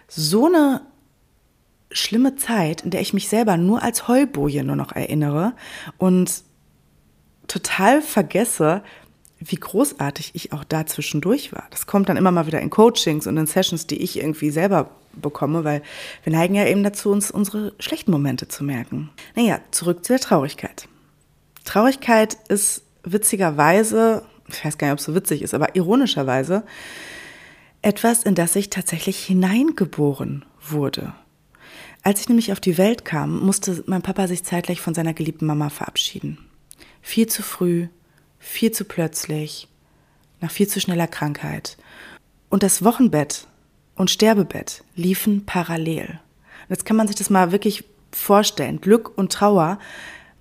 so 0.09 0.47
eine 0.47 0.83
schlimme 1.91 2.37
Zeit, 2.37 2.83
in 2.83 2.91
der 2.91 3.01
ich 3.01 3.15
mich 3.15 3.29
selber 3.29 3.57
nur 3.57 3.83
als 3.83 4.09
Heulboje 4.09 4.65
nur 4.65 4.77
noch 4.77 4.93
erinnere 4.93 5.55
und 5.97 6.43
total 7.47 8.03
vergesse, 8.03 8.83
wie 9.47 9.57
großartig 9.57 10.31
ich 10.35 10.53
auch 10.53 10.65
da 10.65 10.87
zwischendurch 10.87 11.53
war. 11.53 11.65
Das 11.71 11.87
kommt 11.87 12.09
dann 12.09 12.17
immer 12.17 12.31
mal 12.31 12.47
wieder 12.47 12.61
in 12.61 12.71
Coachings 12.71 13.27
und 13.27 13.37
in 13.37 13.47
Sessions, 13.47 13.87
die 13.87 14.03
ich 14.03 14.19
irgendwie 14.19 14.51
selber 14.51 14.91
bekomme, 15.13 15.65
weil 15.65 15.83
wir 16.23 16.33
neigen 16.33 16.55
ja 16.55 16.67
eben 16.67 16.83
dazu, 16.83 17.11
uns 17.11 17.31
unsere 17.31 17.75
schlechten 17.79 18.11
Momente 18.11 18.49
zu 18.49 18.65
merken. 18.65 19.11
Naja, 19.37 19.61
zurück 19.71 20.05
zu 20.05 20.15
der 20.15 20.21
Traurigkeit. 20.21 20.89
Traurigkeit 21.65 22.39
ist 22.49 22.83
witzigerweise, 23.03 24.23
ich 24.49 24.65
weiß 24.65 24.79
gar 24.79 24.89
nicht, 24.89 24.93
ob 24.93 24.99
es 24.99 25.05
so 25.05 25.15
witzig 25.15 25.43
ist, 25.43 25.53
aber 25.53 25.77
ironischerweise 25.77 26.65
etwas, 27.83 28.23
in 28.23 28.35
das 28.35 28.57
ich 28.57 28.71
tatsächlich 28.71 29.19
hineingeboren 29.19 30.45
wurde. 30.61 31.15
Als 32.03 32.21
ich 32.21 32.29
nämlich 32.29 32.53
auf 32.53 32.61
die 32.61 32.79
Welt 32.79 33.05
kam, 33.05 33.41
musste 33.41 33.85
mein 33.87 34.03
Papa 34.03 34.27
sich 34.27 34.43
zeitgleich 34.43 34.81
von 34.81 34.95
seiner 34.95 35.15
geliebten 35.15 35.47
Mama 35.47 35.69
verabschieden. 35.69 36.39
Viel 37.03 37.27
zu 37.27 37.43
früh, 37.43 37.89
viel 38.45 38.71
zu 38.71 38.85
plötzlich, 38.85 39.69
nach 40.41 40.51
viel 40.51 40.69
zu 40.69 40.81
schneller 40.81 41.09
Krankheit. 41.09 41.77
Und 42.51 42.63
das 42.63 42.85
Wochenbett 42.85 43.47
und 43.97 44.11
Sterbebett 44.11 44.85
liefen 44.95 45.47
parallel. 45.47 46.21
Und 46.63 46.71
jetzt 46.71 46.85
kann 46.85 46.97
man 46.97 47.07
sich 47.07 47.17
das 47.17 47.31
mal 47.31 47.53
wirklich 47.53 47.85
vorstellen. 48.13 48.81
Glück 48.81 49.17
und 49.17 49.33
Trauer 49.33 49.79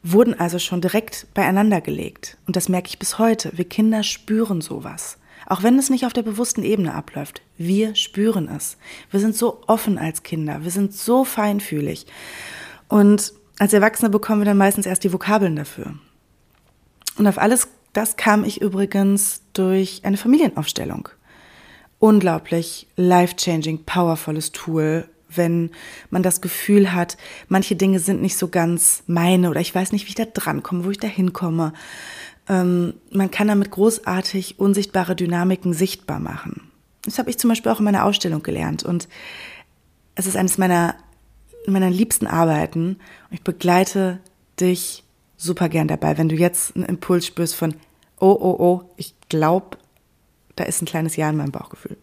wurden 0.03 0.37
also 0.37 0.59
schon 0.59 0.81
direkt 0.81 1.27
beieinander 1.33 1.81
gelegt. 1.81 2.37
Und 2.45 2.55
das 2.55 2.69
merke 2.69 2.89
ich 2.89 2.99
bis 2.99 3.19
heute. 3.19 3.51
Wir 3.57 3.65
Kinder 3.65 4.03
spüren 4.03 4.61
sowas. 4.61 5.17
Auch 5.45 5.63
wenn 5.63 5.79
es 5.79 5.89
nicht 5.89 6.05
auf 6.05 6.13
der 6.13 6.23
bewussten 6.23 6.63
Ebene 6.63 6.93
abläuft. 6.93 7.41
Wir 7.57 7.95
spüren 7.95 8.49
es. 8.49 8.77
Wir 9.11 9.21
sind 9.21 9.35
so 9.35 9.61
offen 9.67 9.97
als 9.97 10.23
Kinder. 10.23 10.63
Wir 10.63 10.71
sind 10.71 10.93
so 10.93 11.23
feinfühlig. 11.23 12.05
Und 12.89 13.33
als 13.59 13.73
Erwachsene 13.73 14.09
bekommen 14.09 14.41
wir 14.41 14.45
dann 14.45 14.57
meistens 14.57 14.85
erst 14.85 15.03
die 15.03 15.13
Vokabeln 15.13 15.55
dafür. 15.55 15.95
Und 17.17 17.27
auf 17.27 17.37
alles 17.37 17.67
das 17.93 18.17
kam 18.17 18.43
ich 18.43 18.61
übrigens 18.61 19.41
durch 19.53 20.01
eine 20.03 20.17
Familienaufstellung. 20.17 21.09
Unglaublich 21.99 22.87
life-changing, 22.95 23.85
powervolles 23.85 24.51
Tool, 24.51 25.07
wenn 25.29 25.71
man 26.09 26.23
das 26.23 26.41
Gefühl 26.41 26.93
hat, 26.93 27.17
manche 27.47 27.75
Dinge 27.75 27.99
sind 27.99 28.21
nicht 28.21 28.37
so 28.37 28.47
ganz 28.47 29.03
meine 29.07 29.49
oder 29.49 29.61
ich 29.61 29.73
weiß 29.73 29.91
nicht, 29.91 30.05
wie 30.05 30.09
ich 30.09 30.15
da 30.15 30.25
drankomme, 30.25 30.85
wo 30.85 30.89
ich 30.89 30.99
da 30.99 31.07
hinkomme. 31.07 31.73
Ähm, 32.49 32.95
man 33.11 33.31
kann 33.31 33.47
damit 33.47 33.71
großartig 33.71 34.59
unsichtbare 34.59 35.15
Dynamiken 35.15 35.73
sichtbar 35.73 36.19
machen. 36.19 36.69
Das 37.03 37.19
habe 37.19 37.29
ich 37.29 37.37
zum 37.37 37.49
Beispiel 37.49 37.71
auch 37.71 37.79
in 37.79 37.85
meiner 37.85 38.05
Ausstellung 38.05 38.43
gelernt 38.43 38.83
und 38.83 39.07
es 40.15 40.27
ist 40.27 40.37
eines 40.37 40.57
meiner, 40.57 40.95
meiner 41.67 41.89
liebsten 41.89 42.27
Arbeiten. 42.27 42.97
Ich 43.31 43.41
begleite 43.41 44.19
dich 44.59 45.03
super 45.37 45.69
gern 45.69 45.87
dabei, 45.87 46.17
wenn 46.17 46.29
du 46.29 46.35
jetzt 46.35 46.75
einen 46.75 46.85
Impuls 46.85 47.25
spürst 47.25 47.55
von, 47.55 47.75
oh, 48.19 48.37
oh, 48.39 48.55
oh, 48.59 48.89
ich 48.97 49.13
glaube, 49.29 49.77
da 50.55 50.63
ist 50.63 50.81
ein 50.81 50.85
kleines 50.85 51.15
Ja 51.15 51.29
in 51.29 51.37
meinem 51.37 51.51
Bauchgefühl. 51.51 51.97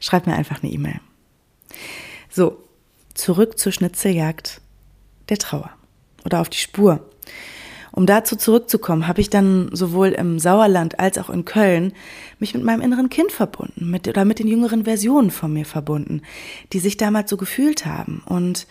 Schreib 0.00 0.26
mir 0.26 0.34
einfach 0.34 0.62
eine 0.62 0.72
E-Mail. 0.72 1.00
So, 2.30 2.62
zurück 3.14 3.58
zur 3.58 3.72
Schnitzeljagd 3.72 4.60
der 5.28 5.38
Trauer 5.38 5.70
oder 6.24 6.40
auf 6.40 6.48
die 6.48 6.58
Spur. 6.58 7.08
Um 7.92 8.06
dazu 8.06 8.36
zurückzukommen, 8.36 9.08
habe 9.08 9.20
ich 9.20 9.28
dann 9.28 9.70
sowohl 9.72 10.08
im 10.10 10.38
Sauerland 10.38 11.00
als 11.00 11.18
auch 11.18 11.30
in 11.30 11.44
Köln 11.44 11.94
mich 12.38 12.54
mit 12.54 12.62
meinem 12.62 12.80
inneren 12.80 13.08
Kind 13.08 13.32
verbunden, 13.32 13.90
mit 13.90 14.06
oder 14.06 14.24
mit 14.24 14.38
den 14.38 14.46
jüngeren 14.46 14.84
Versionen 14.84 15.30
von 15.30 15.52
mir 15.52 15.64
verbunden, 15.64 16.22
die 16.72 16.78
sich 16.78 16.96
damals 16.96 17.28
so 17.28 17.36
gefühlt 17.36 17.86
haben. 17.86 18.22
Und 18.24 18.68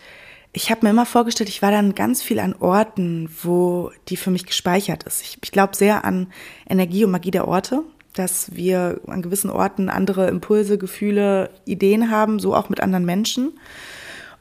ich 0.52 0.70
habe 0.70 0.84
mir 0.84 0.90
immer 0.90 1.06
vorgestellt, 1.06 1.50
ich 1.50 1.62
war 1.62 1.70
dann 1.70 1.94
ganz 1.94 2.22
viel 2.22 2.40
an 2.40 2.54
Orten, 2.54 3.28
wo 3.42 3.90
die 4.08 4.16
für 4.16 4.30
mich 4.30 4.46
gespeichert 4.46 5.02
ist. 5.04 5.22
Ich, 5.22 5.38
ich 5.42 5.52
glaube 5.52 5.76
sehr 5.76 6.04
an 6.04 6.28
Energie 6.68 7.04
und 7.04 7.10
Magie 7.10 7.30
der 7.30 7.46
Orte, 7.46 7.82
dass 8.14 8.54
wir 8.54 9.00
an 9.06 9.22
gewissen 9.22 9.50
Orten 9.50 9.88
andere 9.88 10.28
Impulse, 10.28 10.78
Gefühle, 10.78 11.50
Ideen 11.64 12.10
haben, 12.10 12.40
so 12.40 12.54
auch 12.54 12.68
mit 12.68 12.80
anderen 12.80 13.04
Menschen. 13.04 13.52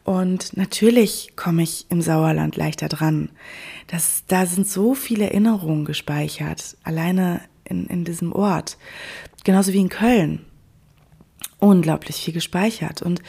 Und 0.03 0.55
natürlich 0.55 1.33
komme 1.35 1.63
ich 1.63 1.85
im 1.89 2.01
Sauerland 2.01 2.55
leichter 2.55 2.87
dran. 2.87 3.29
Das, 3.87 4.23
da 4.27 4.45
sind 4.45 4.67
so 4.67 4.95
viele 4.95 5.25
Erinnerungen 5.25 5.83
gespeichert, 5.83 6.77
alleine 6.83 7.41
in, 7.65 7.87
in 7.87 8.05
diesem 8.05 8.31
Ort. 8.31 8.77
Genauso 9.43 9.73
wie 9.73 9.81
in 9.81 9.89
Köln. 9.89 10.45
Unglaublich 11.59 12.15
viel 12.15 12.33
gespeichert. 12.33 13.01
Und 13.01 13.21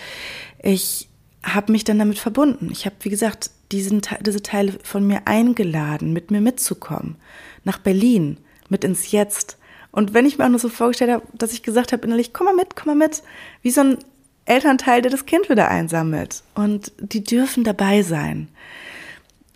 ich 0.63 1.09
habe 1.43 1.73
mich 1.73 1.85
dann 1.85 1.99
damit 1.99 2.19
verbunden. 2.19 2.69
Ich 2.71 2.87
habe, 2.87 2.97
wie 3.01 3.11
gesagt, 3.11 3.51
diesen, 3.73 4.03
diese 4.21 4.43
Teile 4.43 4.75
von 4.83 5.07
mir 5.07 5.27
eingeladen, 5.27 6.13
mit 6.13 6.31
mir 6.31 6.41
mitzukommen. 6.41 7.17
Nach 7.65 7.79
Berlin, 7.79 8.39
mit 8.69 8.85
ins 8.85 9.11
Jetzt. 9.11 9.59
Und 9.91 10.15
wenn 10.15 10.27
ich 10.27 10.39
mir 10.39 10.45
auch 10.45 10.51
nur 10.51 10.59
so 10.59 10.69
vorgestellt 10.69 11.11
habe, 11.11 11.27
dass 11.35 11.53
ich 11.53 11.63
gesagt 11.63 11.93
habe 11.93 12.05
innerlich, 12.05 12.33
komm 12.33 12.47
mal 12.47 12.55
mit, 12.55 12.77
komm 12.77 12.99
mal 12.99 13.07
mit, 13.07 13.23
wie 13.63 13.71
so 13.71 13.81
ein 13.83 13.99
Elternteil, 14.45 15.03
der 15.03 15.11
das 15.11 15.27
Kind 15.27 15.49
wieder 15.49 15.69
einsammelt. 15.69 16.43
Und 16.55 16.93
die 16.99 17.23
dürfen 17.23 17.65
dabei 17.65 18.03
sein. 18.03 18.49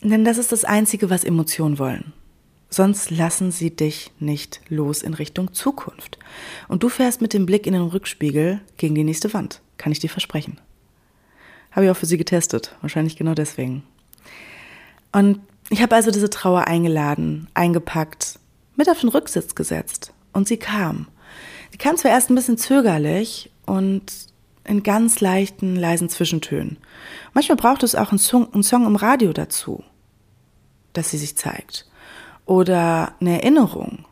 Denn 0.03 0.25
das 0.25 0.39
ist 0.39 0.53
das 0.53 0.65
Einzige, 0.65 1.11
was 1.11 1.25
Emotionen 1.25 1.79
wollen. 1.79 2.13
Sonst 2.69 3.11
lassen 3.11 3.51
sie 3.51 3.75
dich 3.75 4.13
nicht 4.19 4.63
los 4.69 5.03
in 5.03 5.15
Richtung 5.15 5.53
Zukunft. 5.53 6.19
Und 6.69 6.83
du 6.83 6.89
fährst 6.89 7.21
mit 7.21 7.35
dem 7.35 7.45
Blick 7.45 7.67
in 7.67 7.75
den 7.75 7.83
Rückspiegel 7.83 8.61
gegen 8.79 8.95
die 8.95 9.05
nächste 9.05 9.33
Wand. 9.35 9.61
Kann 9.77 9.93
ich 9.93 9.99
dir 9.99 10.09
versprechen. 10.09 10.59
Habe 11.73 11.87
ich 11.87 11.91
auch 11.91 11.97
für 11.97 12.07
sie 12.07 12.19
getestet. 12.19 12.77
Wahrscheinlich 12.81 13.17
genau 13.17 13.35
deswegen. 13.35 13.83
Und 15.11 15.41
ich 15.71 15.83
habe 15.83 15.95
also 15.95 16.11
diese 16.11 16.31
Trauer 16.31 16.67
eingeladen, 16.67 17.49
eingepackt, 17.55 18.39
mit 18.77 18.89
auf 18.89 19.01
den 19.01 19.09
Rücksitz 19.09 19.55
gesetzt. 19.55 20.13
Und 20.33 20.49
sie 20.49 20.57
kam. 20.57 21.09
Sie 21.71 21.79
kam 21.79 21.97
zwar 21.97 22.11
erst 22.11 22.31
ein 22.31 22.35
bisschen 22.35 22.59
zögerlich 22.59 23.51
und 23.67 24.03
in 24.65 24.83
ganz 24.83 25.21
leichten, 25.21 25.77
leisen 25.77 26.09
Zwischentönen. 26.09 26.79
Manchmal 27.33 27.57
braucht 27.57 27.83
es 27.83 27.95
auch 27.95 28.11
einen 28.11 28.19
Song, 28.19 28.53
einen 28.53 28.63
Song 28.63 28.87
im 28.87 28.97
Radio 28.97 29.33
dazu, 29.33 29.83
dass 30.93 31.11
sie 31.11 31.19
sich 31.19 31.37
zeigt. 31.37 31.87
Oder 32.45 33.15
eine 33.21 33.43
Erinnerung. 33.43 34.05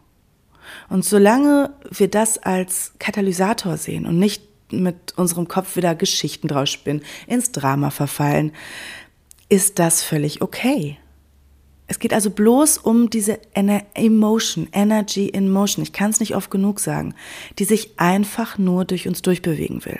Und 0.89 1.05
solange 1.05 1.73
wir 1.91 2.09
das 2.09 2.39
als 2.39 2.93
Katalysator 2.99 3.77
sehen 3.77 4.07
und 4.07 4.19
nicht 4.19 4.43
mit 4.73 5.17
unserem 5.17 5.49
Kopf 5.49 5.77
wieder 5.77 5.95
Geschichten 5.95 6.49
draus 6.49 6.71
spinnen, 6.71 7.03
ins 7.27 7.53
Drama 7.53 7.91
verfallen, 7.91 8.53
ist 9.49 9.79
das 9.79 10.03
völlig 10.03 10.43
okay. 10.43 10.99
Es 11.87 11.99
geht 11.99 12.15
also 12.15 12.31
bloß 12.31 12.79
um 12.79 13.11
diese 13.11 13.41
Emotion, 13.55 14.69
Energy 14.73 15.27
in 15.27 15.51
Motion, 15.51 15.83
ich 15.83 15.93
kann 15.93 16.11
es 16.11 16.21
nicht 16.21 16.37
oft 16.37 16.51
genug 16.51 16.79
sagen, 16.79 17.15
die 17.59 17.65
sich 17.65 17.99
einfach 17.99 18.59
nur 18.59 18.85
durch 18.85 19.09
uns 19.09 19.23
durchbewegen 19.23 19.85
will. 19.85 19.99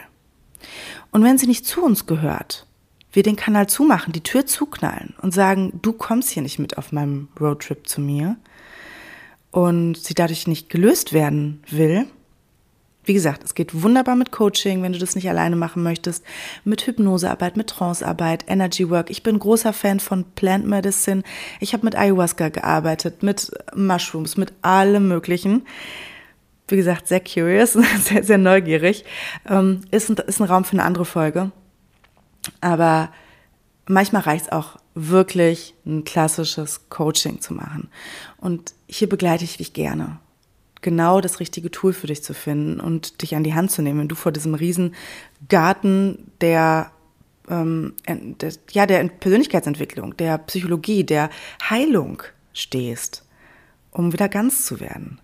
Und 1.11 1.25
wenn 1.25 1.37
sie 1.37 1.49
nicht 1.49 1.67
zu 1.67 1.83
uns 1.83 2.07
gehört, 2.07 2.67
wir 3.13 3.25
den 3.25 3.35
Kanal 3.35 3.69
zumachen, 3.69 4.13
die 4.13 4.23
Tür 4.23 4.47
zuknallen 4.47 5.15
und 5.21 5.35
sagen, 5.35 5.81
du 5.83 5.93
kommst 5.93 6.31
hier 6.31 6.45
nicht 6.45 6.61
mit 6.61 6.79
auf 6.79 6.93
meinem 6.93 7.29
Roadtrip 7.41 7.89
zu 7.89 8.01
mir 8.01 8.37
und 9.51 9.97
sie 9.97 10.15
dadurch 10.15 10.47
nicht 10.47 10.71
gelöst 10.71 11.13
werden 11.13 11.63
will, 11.69 12.07
wie 13.11 13.15
gesagt, 13.15 13.43
es 13.43 13.57
geht 13.57 13.83
wunderbar 13.83 14.15
mit 14.15 14.31
Coaching, 14.31 14.85
wenn 14.85 14.93
du 14.93 15.01
das 15.01 15.17
nicht 15.17 15.29
alleine 15.29 15.57
machen 15.57 15.83
möchtest, 15.83 16.25
mit 16.63 16.87
Hypnosearbeit, 16.87 17.57
mit 17.57 17.67
Trancearbeit, 17.67 18.45
Energy 18.47 18.89
Work. 18.89 19.11
Ich 19.11 19.25
bin 19.25 19.41
großer 19.41 19.73
Fan 19.73 19.99
von 19.99 20.23
Plant 20.37 20.65
Medicine. 20.65 21.25
Ich 21.59 21.73
habe 21.73 21.85
mit 21.85 21.97
Ayahuasca 21.97 22.51
gearbeitet, 22.51 23.25
mit 23.25 23.51
Mushrooms, 23.75 24.37
mit 24.37 24.53
allem 24.63 25.09
Möglichen 25.09 25.67
wie 26.69 26.77
gesagt, 26.77 27.09
sehr 27.09 27.19
curious, 27.19 27.73
sehr, 28.05 28.23
sehr 28.23 28.39
neugierig. 28.39 29.05
Ähm, 29.49 29.81
ist, 29.91 30.09
ein, 30.09 30.15
ist 30.29 30.41
ein 30.41 30.47
Raum 30.47 30.63
für 30.63 30.75
eine 30.75 30.85
andere 30.85 31.05
Folge. 31.05 31.51
Aber 32.61 33.11
manchmal 33.89 34.23
reicht 34.23 34.45
es 34.45 34.53
auch 34.53 34.77
wirklich, 34.95 35.75
ein 35.85 36.05
klassisches 36.05 36.89
Coaching 36.89 37.41
zu 37.41 37.55
machen. 37.55 37.89
Und 38.37 38.73
hier 38.87 39.09
begleite 39.09 39.43
ich 39.43 39.57
dich 39.57 39.73
gerne, 39.73 40.21
genau 40.81 41.21
das 41.21 41.41
richtige 41.41 41.71
Tool 41.71 41.93
für 41.93 42.07
dich 42.07 42.23
zu 42.23 42.35
finden 42.35 42.81
und 42.81 43.23
dich 43.23 43.35
an 43.35 43.45
die 43.45 43.55
Hand 43.55 43.71
zu 43.71 43.83
nehmen, 43.83 44.01
wenn 44.01 44.09
du 44.09 44.15
vor 44.15 44.33
diesem 44.33 44.55
riesen 44.55 44.95
Garten 45.49 46.31
der 46.41 46.91
ähm, 47.49 47.95
der, 48.07 48.53
ja, 48.71 48.87
der 48.87 49.05
Persönlichkeitsentwicklung, 49.09 50.17
der 50.17 50.39
Psychologie, 50.39 51.05
der 51.05 51.31
Heilung 51.69 52.23
stehst, 52.53 53.25
um 53.91 54.13
wieder 54.13 54.29
ganz 54.29 54.65
zu 54.65 54.81
werden. 54.81 55.21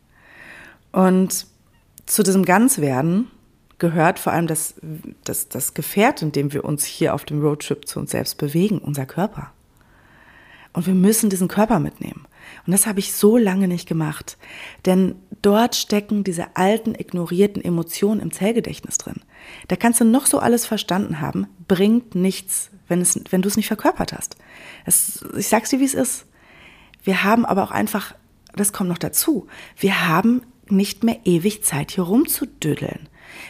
Und 0.93 1.47
zu 2.07 2.23
diesem 2.23 2.45
Ganzwerden 2.45 3.31
gehört 3.79 4.19
vor 4.19 4.33
allem 4.33 4.47
das, 4.47 4.75
das, 5.25 5.49
das 5.49 5.75
Gefährt, 5.75 6.23
in 6.23 6.33
dem 6.33 6.53
wir 6.53 6.65
uns 6.65 6.85
hier 6.85 7.15
auf 7.15 7.25
dem 7.25 7.41
Roadtrip 7.41 7.87
zu 7.87 8.01
uns 8.01 8.11
selbst 8.11 8.39
bewegen, 8.39 8.79
unser 8.79 9.07
Körper. 9.07 9.53
Und 10.77 10.87
wir 10.87 10.95
müssen 10.95 11.31
diesen 11.31 11.49
Körper 11.49 11.81
mitnehmen. 11.81 12.27
Und 12.67 12.73
das 12.73 12.87
habe 12.87 12.99
ich 12.99 13.15
so 13.15 13.39
lange 13.39 13.67
nicht 13.67 13.89
gemacht. 13.89 14.37
Denn 14.85 15.15
dort 15.41 15.75
stecken 15.75 16.23
diese 16.23 16.55
alten, 16.55 16.95
ignorierten 16.95 17.65
Emotionen 17.65 18.21
im 18.21 18.31
Zellgedächtnis 18.31 18.99
drin. 18.99 19.23
Da 19.69 19.77
kannst 19.77 20.03
du 20.03 20.05
noch 20.05 20.27
so 20.27 20.39
alles 20.39 20.67
verstanden 20.67 21.23
haben, 21.23 21.47
bringt 21.67 22.15
nichts, 22.15 22.69
wenn, 22.89 23.01
es, 23.01 23.19
wenn 23.31 23.41
du 23.41 23.49
es 23.49 23.57
nicht 23.57 23.69
verkörpert 23.69 24.13
hast. 24.13 24.37
Es, 24.85 25.25
ich 25.35 25.49
sag's 25.49 25.71
dir, 25.71 25.81
wie 25.81 25.87
es 25.87 25.95
ist. 25.95 26.27
Wir 27.03 27.25
haben 27.25 27.47
aber 27.47 27.63
auch 27.63 27.71
einfach, 27.71 28.15
das 28.55 28.75
kommt 28.75 28.91
noch 28.91 28.99
dazu, 28.99 29.47
wir 29.79 30.07
haben 30.07 30.43
nicht 30.69 31.05
mehr 31.05 31.21
ewig 31.25 31.65
Zeit, 31.65 31.93
hier 31.93 32.05
rumzudüddeln. 32.05 33.09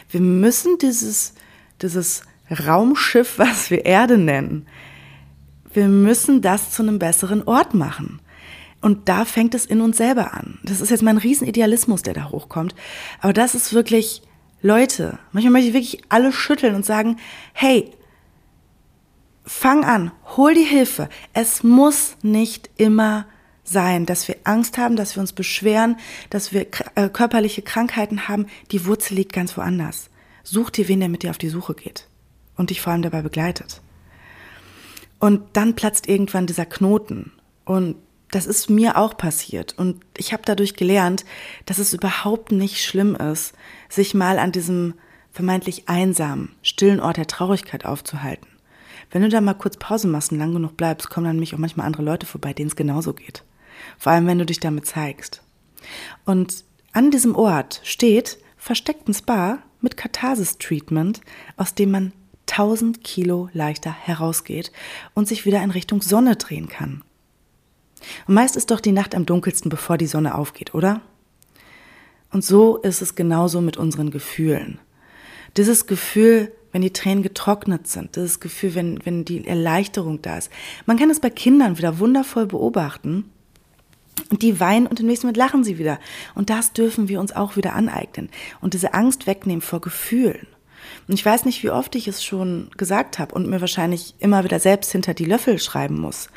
Wir 0.09 0.21
müssen 0.21 0.77
dieses, 0.77 1.33
dieses 1.81 2.21
Raumschiff, 2.65 3.37
was 3.37 3.69
wir 3.69 3.83
Erde 3.83 4.17
nennen, 4.17 4.65
wir 5.77 5.87
müssen 5.87 6.41
das 6.41 6.71
zu 6.71 6.81
einem 6.81 6.97
besseren 6.97 7.43
Ort 7.43 7.75
machen. 7.75 8.19
Und 8.81 9.09
da 9.09 9.25
fängt 9.25 9.53
es 9.53 9.65
in 9.65 9.79
uns 9.79 9.97
selber 9.97 10.33
an. 10.33 10.57
Das 10.63 10.81
ist 10.81 10.89
jetzt 10.89 11.03
mein 11.03 11.19
Riesenidealismus, 11.19 12.01
der 12.01 12.15
da 12.15 12.31
hochkommt. 12.31 12.73
Aber 13.21 13.31
das 13.31 13.53
ist 13.53 13.73
wirklich, 13.73 14.23
Leute, 14.61 15.19
manchmal 15.31 15.53
möchte 15.53 15.67
ich 15.67 15.73
wirklich 15.75 16.01
alle 16.09 16.31
schütteln 16.31 16.73
und 16.73 16.83
sagen, 16.83 17.17
hey, 17.53 17.91
fang 19.45 19.83
an, 19.83 20.11
hol 20.35 20.55
die 20.55 20.63
Hilfe. 20.63 21.09
Es 21.33 21.61
muss 21.63 22.17
nicht 22.23 22.71
immer 22.77 23.27
sein, 23.63 24.07
dass 24.07 24.27
wir 24.27 24.37
Angst 24.45 24.79
haben, 24.79 24.95
dass 24.95 25.15
wir 25.15 25.21
uns 25.21 25.33
beschweren, 25.33 25.97
dass 26.31 26.53
wir 26.53 26.65
äh, 26.95 27.07
körperliche 27.09 27.61
Krankheiten 27.61 28.27
haben. 28.27 28.47
Die 28.71 28.87
Wurzel 28.87 29.13
liegt 29.13 29.33
ganz 29.33 29.55
woanders. 29.57 30.09
Such 30.43 30.71
dir 30.71 30.87
wen, 30.87 31.01
der 31.01 31.09
mit 31.09 31.21
dir 31.21 31.29
auf 31.29 31.37
die 31.37 31.49
Suche 31.49 31.75
geht 31.75 32.07
und 32.55 32.71
dich 32.71 32.81
vor 32.81 32.93
allem 32.93 33.03
dabei 33.03 33.21
begleitet. 33.21 33.81
Und 35.19 35.41
dann 35.53 35.75
platzt 35.75 36.07
irgendwann 36.07 36.47
dieser 36.47 36.65
Knoten. 36.65 37.31
Und 37.65 37.95
das 38.31 38.45
ist 38.45 38.69
mir 38.69 38.97
auch 38.97 39.17
passiert. 39.17 39.77
Und 39.77 40.03
ich 40.17 40.33
habe 40.33 40.43
dadurch 40.45 40.75
gelernt, 40.75 41.25
dass 41.65 41.79
es 41.79 41.93
überhaupt 41.93 42.51
nicht 42.51 42.83
schlimm 42.83 43.15
ist, 43.15 43.53
sich 43.89 44.13
mal 44.13 44.37
an 44.37 44.51
diesem 44.51 44.95
vermeintlich 45.31 45.87
einsamen, 45.87 46.55
stillen 46.61 46.99
Ort 46.99 47.17
der 47.17 47.27
Traurigkeit 47.27 47.85
aufzuhalten. 47.85 48.47
Wenn 49.11 49.21
du 49.21 49.29
da 49.29 49.39
mal 49.39 49.53
kurz 49.53 49.77
Pause 49.77 50.07
machst 50.07 50.31
und 50.31 50.39
lang 50.39 50.53
genug 50.53 50.75
bleibst, 50.75 51.09
kommen 51.09 51.25
dann 51.25 51.35
nämlich 51.35 51.53
auch 51.53 51.59
manchmal 51.59 51.85
andere 51.85 52.03
Leute 52.03 52.25
vorbei, 52.25 52.53
denen 52.53 52.69
es 52.69 52.75
genauso 52.75 53.13
geht. 53.13 53.43
Vor 53.97 54.11
allem, 54.11 54.27
wenn 54.27 54.39
du 54.39 54.45
dich 54.45 54.59
damit 54.59 54.85
zeigst. 54.85 55.43
Und 56.25 56.65
an 56.91 57.11
diesem 57.11 57.35
Ort 57.35 57.81
steht 57.83 58.39
versteckt 58.57 59.07
ein 59.07 59.13
Spa 59.13 59.59
mit 59.79 59.95
Katharsis-Treatment, 59.95 61.21
aus 61.55 61.75
dem 61.75 61.91
man 61.91 62.13
1000 62.49 63.03
Kilo 63.03 63.49
leichter 63.53 63.91
herausgeht 63.91 64.71
und 65.13 65.27
sich 65.27 65.45
wieder 65.45 65.61
in 65.61 65.71
Richtung 65.71 66.01
Sonne 66.01 66.35
drehen 66.35 66.67
kann. 66.67 67.03
Und 68.27 68.35
meist 68.35 68.55
ist 68.55 68.71
doch 68.71 68.79
die 68.79 68.91
Nacht 68.91 69.15
am 69.15 69.25
dunkelsten, 69.25 69.69
bevor 69.69 69.97
die 69.97 70.07
Sonne 70.07 70.35
aufgeht, 70.35 70.73
oder? 70.73 71.01
Und 72.31 72.43
so 72.43 72.77
ist 72.77 73.01
es 73.01 73.15
genauso 73.15 73.61
mit 73.61 73.77
unseren 73.77 74.11
Gefühlen. 74.11 74.79
Dieses 75.55 75.87
Gefühl, 75.87 76.51
wenn 76.71 76.81
die 76.81 76.93
Tränen 76.93 77.23
getrocknet 77.23 77.87
sind, 77.87 78.15
dieses 78.15 78.39
Gefühl, 78.39 78.75
wenn, 78.75 79.05
wenn 79.05 79.25
die 79.25 79.47
Erleichterung 79.47 80.21
da 80.21 80.37
ist. 80.37 80.51
Man 80.85 80.97
kann 80.97 81.09
es 81.09 81.19
bei 81.19 81.29
Kindern 81.29 81.77
wieder 81.77 81.99
wundervoll 81.99 82.45
beobachten. 82.45 83.31
Und 84.29 84.41
die 84.41 84.59
weinen 84.59 84.87
und 84.87 84.99
im 84.99 85.05
nächsten 85.05 85.27
Moment 85.27 85.37
lachen 85.37 85.63
sie 85.63 85.77
wieder. 85.77 85.99
Und 86.35 86.49
das 86.49 86.73
dürfen 86.73 87.07
wir 87.07 87.19
uns 87.19 87.35
auch 87.35 87.55
wieder 87.55 87.73
aneignen. 87.73 88.29
Und 88.61 88.73
diese 88.73 88.93
Angst 88.93 89.25
wegnehmen 89.25 89.61
vor 89.61 89.79
Gefühlen. 89.79 90.47
Und 91.07 91.13
ich 91.13 91.25
weiß 91.25 91.45
nicht, 91.45 91.63
wie 91.63 91.69
oft 91.69 91.95
ich 91.95 92.07
es 92.07 92.23
schon 92.23 92.69
gesagt 92.75 93.17
habe 93.17 93.33
und 93.33 93.47
mir 93.47 93.61
wahrscheinlich 93.61 94.15
immer 94.19 94.43
wieder 94.43 94.59
selbst 94.59 94.91
hinter 94.91 95.13
die 95.13 95.25
Löffel 95.25 95.59
schreiben 95.59 95.99
muss. 95.99 96.27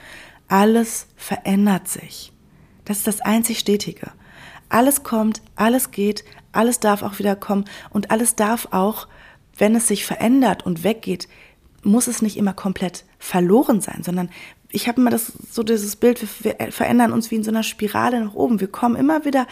Alles 0.48 1.06
verändert 1.16 1.88
sich. 1.88 2.32
Das 2.84 2.98
ist 2.98 3.06
das 3.06 3.20
einzig 3.20 3.58
Stetige. 3.58 4.12
Alles 4.68 5.02
kommt, 5.02 5.42
alles 5.56 5.90
geht, 5.90 6.24
alles 6.52 6.78
darf 6.78 7.02
auch 7.02 7.18
wieder 7.18 7.36
kommen 7.36 7.64
und 7.90 8.10
alles 8.10 8.36
darf 8.36 8.68
auch, 8.70 9.08
wenn 9.58 9.74
es 9.74 9.88
sich 9.88 10.06
verändert 10.06 10.64
und 10.64 10.84
weggeht, 10.84 11.28
muss 11.82 12.06
es 12.06 12.22
nicht 12.22 12.36
immer 12.36 12.52
komplett 12.52 13.04
verloren 13.18 13.80
sein, 13.80 14.02
sondern 14.02 14.30
ich 14.72 14.86
habe 14.86 15.00
immer 15.00 15.10
das, 15.10 15.32
so 15.50 15.62
dieses 15.62 15.96
Bild, 15.96 16.24
wir 16.44 16.54
verändern 16.70 17.12
uns 17.12 17.30
wie 17.30 17.36
in 17.36 17.42
so 17.42 17.50
einer 17.50 17.64
Spirale 17.64 18.24
nach 18.24 18.34
oben. 18.34 18.60
Wir 18.60 18.68
kommen 18.68 18.94
immer 18.94 19.24
wieder 19.24 19.48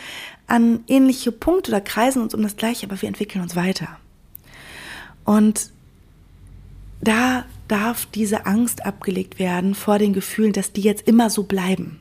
an 0.46 0.84
ähnliche 0.86 1.32
Punkte 1.32 1.72
oder 1.72 1.80
kreisen 1.80 2.22
uns 2.22 2.34
um 2.34 2.42
das 2.42 2.56
Gleiche, 2.56 2.86
aber 2.86 3.00
wir 3.02 3.08
entwickeln 3.08 3.42
uns 3.42 3.56
weiter. 3.56 3.98
Und 5.28 5.72
da 7.02 7.44
darf 7.68 8.06
diese 8.06 8.46
Angst 8.46 8.86
abgelegt 8.86 9.38
werden 9.38 9.74
vor 9.74 9.98
den 9.98 10.14
Gefühlen, 10.14 10.54
dass 10.54 10.72
die 10.72 10.80
jetzt 10.80 11.06
immer 11.06 11.28
so 11.28 11.42
bleiben. 11.42 12.00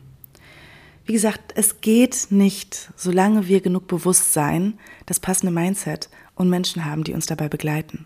Wie 1.03 1.11
gesagt, 1.11 1.51
es 1.55 1.81
geht 1.81 2.27
nicht, 2.29 2.89
solange 2.95 3.47
wir 3.49 3.59
genug 3.59 3.87
Bewusstsein, 3.87 4.79
das 5.05 5.19
passende 5.19 5.51
Mindset 5.51 6.07
und 6.35 6.49
Menschen 6.49 6.85
haben, 6.85 7.03
die 7.03 7.13
uns 7.13 7.25
dabei 7.25 7.49
begleiten. 7.49 8.05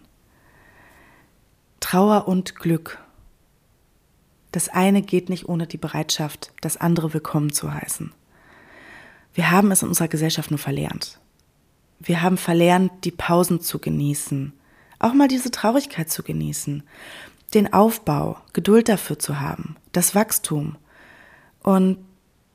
Trauer 1.81 2.27
und 2.27 2.55
Glück 2.55 2.97
das 4.51 4.69
eine 4.69 5.01
geht 5.01 5.29
nicht 5.29 5.47
ohne 5.47 5.67
die 5.67 5.77
Bereitschaft, 5.77 6.51
das 6.61 6.77
andere 6.77 7.13
willkommen 7.13 7.53
zu 7.53 7.73
heißen. 7.73 8.11
Wir 9.33 9.51
haben 9.51 9.71
es 9.71 9.81
in 9.81 9.87
unserer 9.87 10.09
Gesellschaft 10.09 10.51
nur 10.51 10.57
verlernt. 10.57 11.19
Wir 11.99 12.21
haben 12.21 12.37
verlernt, 12.37 12.91
die 13.05 13.11
Pausen 13.11 13.61
zu 13.61 13.79
genießen, 13.79 14.51
auch 15.01 15.13
mal 15.13 15.27
diese 15.27 15.51
Traurigkeit 15.51 16.09
zu 16.09 16.23
genießen, 16.23 16.83
den 17.53 17.73
Aufbau, 17.73 18.37
Geduld 18.53 18.89
dafür 18.89 19.19
zu 19.19 19.39
haben, 19.39 19.75
das 19.91 20.15
Wachstum 20.15 20.77
und 21.63 21.97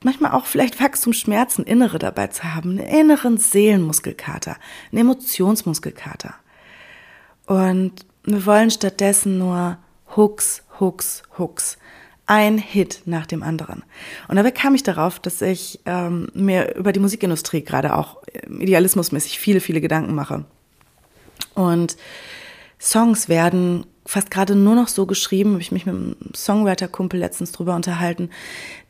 manchmal 0.02 0.32
auch 0.32 0.46
vielleicht 0.46 0.80
Wachstumsschmerzen, 0.80 1.64
innere 1.64 1.98
dabei 1.98 2.28
zu 2.28 2.54
haben, 2.54 2.78
einen 2.78 2.88
inneren 2.88 3.38
Seelenmuskelkater, 3.38 4.56
einen 4.90 5.00
Emotionsmuskelkater. 5.00 6.34
Und 7.46 8.06
wir 8.24 8.46
wollen 8.46 8.70
stattdessen 8.70 9.38
nur 9.38 9.78
Hooks, 10.16 10.62
Hooks, 10.80 11.22
Hooks. 11.38 11.78
Ein 12.28 12.58
Hit 12.58 13.02
nach 13.04 13.24
dem 13.24 13.44
anderen. 13.44 13.84
Und 14.26 14.34
dabei 14.34 14.50
kam 14.50 14.74
ich 14.74 14.82
darauf, 14.82 15.20
dass 15.20 15.40
ich 15.42 15.78
ähm, 15.86 16.28
mir 16.34 16.74
über 16.74 16.92
die 16.92 16.98
Musikindustrie 16.98 17.62
gerade 17.62 17.96
auch 17.96 18.16
idealismusmäßig 18.48 19.38
viele, 19.38 19.60
viele 19.60 19.80
Gedanken 19.80 20.12
mache. 20.12 20.44
Und 21.54 21.96
Songs 22.80 23.28
werden 23.28 23.86
fast 24.04 24.30
gerade 24.30 24.54
nur 24.54 24.74
noch 24.74 24.88
so 24.88 25.06
geschrieben, 25.06 25.52
habe 25.52 25.62
ich 25.62 25.72
mich 25.72 25.86
mit 25.86 25.94
einem 25.94 26.16
Songwriter-Kumpel 26.34 27.18
letztens 27.18 27.52
drüber 27.52 27.74
unterhalten, 27.74 28.30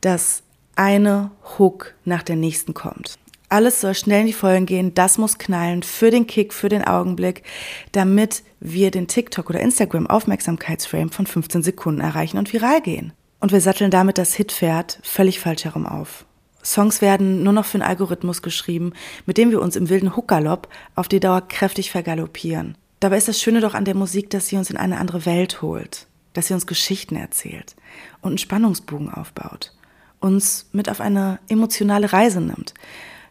dass 0.00 0.42
eine 0.74 1.30
Hook 1.58 1.94
nach 2.04 2.22
der 2.22 2.36
nächsten 2.36 2.74
kommt. 2.74 3.18
Alles 3.48 3.80
soll 3.80 3.94
schnell 3.94 4.22
in 4.22 4.26
die 4.26 4.32
Vollen 4.32 4.66
gehen, 4.66 4.92
das 4.94 5.18
muss 5.18 5.38
knallen 5.38 5.84
für 5.84 6.10
den 6.10 6.26
Kick, 6.26 6.52
für 6.52 6.68
den 6.68 6.84
Augenblick, 6.84 7.44
damit 7.92 8.42
wir 8.58 8.90
den 8.90 9.06
TikTok 9.06 9.48
oder 9.48 9.60
Instagram 9.60 10.08
Aufmerksamkeitsframe 10.08 11.10
von 11.10 11.26
15 11.26 11.62
Sekunden 11.62 12.00
erreichen 12.00 12.38
und 12.38 12.52
viral 12.52 12.82
gehen. 12.82 13.12
Und 13.38 13.52
wir 13.52 13.60
satteln 13.60 13.90
damit 13.92 14.18
das 14.18 14.34
Hitpferd 14.34 14.98
völlig 15.02 15.38
falsch 15.38 15.64
herum 15.64 15.86
auf. 15.86 16.26
Songs 16.64 17.00
werden 17.00 17.44
nur 17.44 17.52
noch 17.52 17.64
für 17.64 17.76
einen 17.78 17.88
Algorithmus 17.88 18.42
geschrieben, 18.42 18.92
mit 19.24 19.38
dem 19.38 19.52
wir 19.52 19.62
uns 19.62 19.76
im 19.76 19.88
wilden 19.88 20.16
Huckgalopp 20.16 20.68
auf 20.96 21.06
die 21.06 21.20
Dauer 21.20 21.46
kräftig 21.46 21.92
vergaloppieren. 21.92 22.76
Dabei 23.00 23.18
ist 23.18 23.28
das 23.28 23.40
Schöne 23.40 23.60
doch 23.60 23.74
an 23.74 23.84
der 23.84 23.94
Musik, 23.94 24.30
dass 24.30 24.48
sie 24.48 24.56
uns 24.56 24.70
in 24.70 24.76
eine 24.76 24.98
andere 24.98 25.26
Welt 25.26 25.62
holt, 25.62 26.06
dass 26.32 26.48
sie 26.48 26.54
uns 26.54 26.66
Geschichten 26.66 27.16
erzählt 27.16 27.76
und 28.20 28.30
einen 28.30 28.38
Spannungsbogen 28.38 29.10
aufbaut, 29.10 29.74
uns 30.20 30.66
mit 30.72 30.88
auf 30.88 31.00
eine 31.00 31.38
emotionale 31.48 32.12
Reise 32.12 32.40
nimmt 32.40 32.74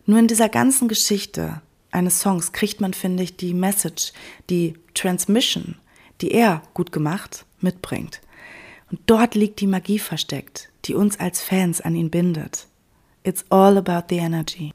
nur 0.06 0.20
in 0.20 0.28
dieser 0.28 0.50
ganzen 0.50 0.88
Geschichte 0.88 1.62
eines 1.92 2.20
Songs 2.20 2.52
kriegt 2.52 2.82
man, 2.82 2.94
finde 2.94 3.24
ich, 3.24 3.38
die 3.38 3.54
Message, 3.54 4.14
die 4.50 4.76
Transmission, 4.94 5.76
die 6.22 6.32
er 6.32 6.62
gut 6.74 6.92
gemacht 6.92 7.46
mitbringt. 7.60 8.22
Und 8.92 9.00
dort 9.08 9.34
liegt 9.34 9.62
die 9.62 9.68
Magie 9.68 9.98
versteckt, 9.98 10.70
die 10.86 10.94
uns 10.94 11.20
als 11.20 11.42
Fans 11.42 11.82
an 11.82 11.96
ihn 11.96 12.12
bindet. 12.12 12.68
It's 13.24 13.46
all 13.50 13.78
about 13.78 14.08
the 14.10 14.18
energy. 14.18 14.74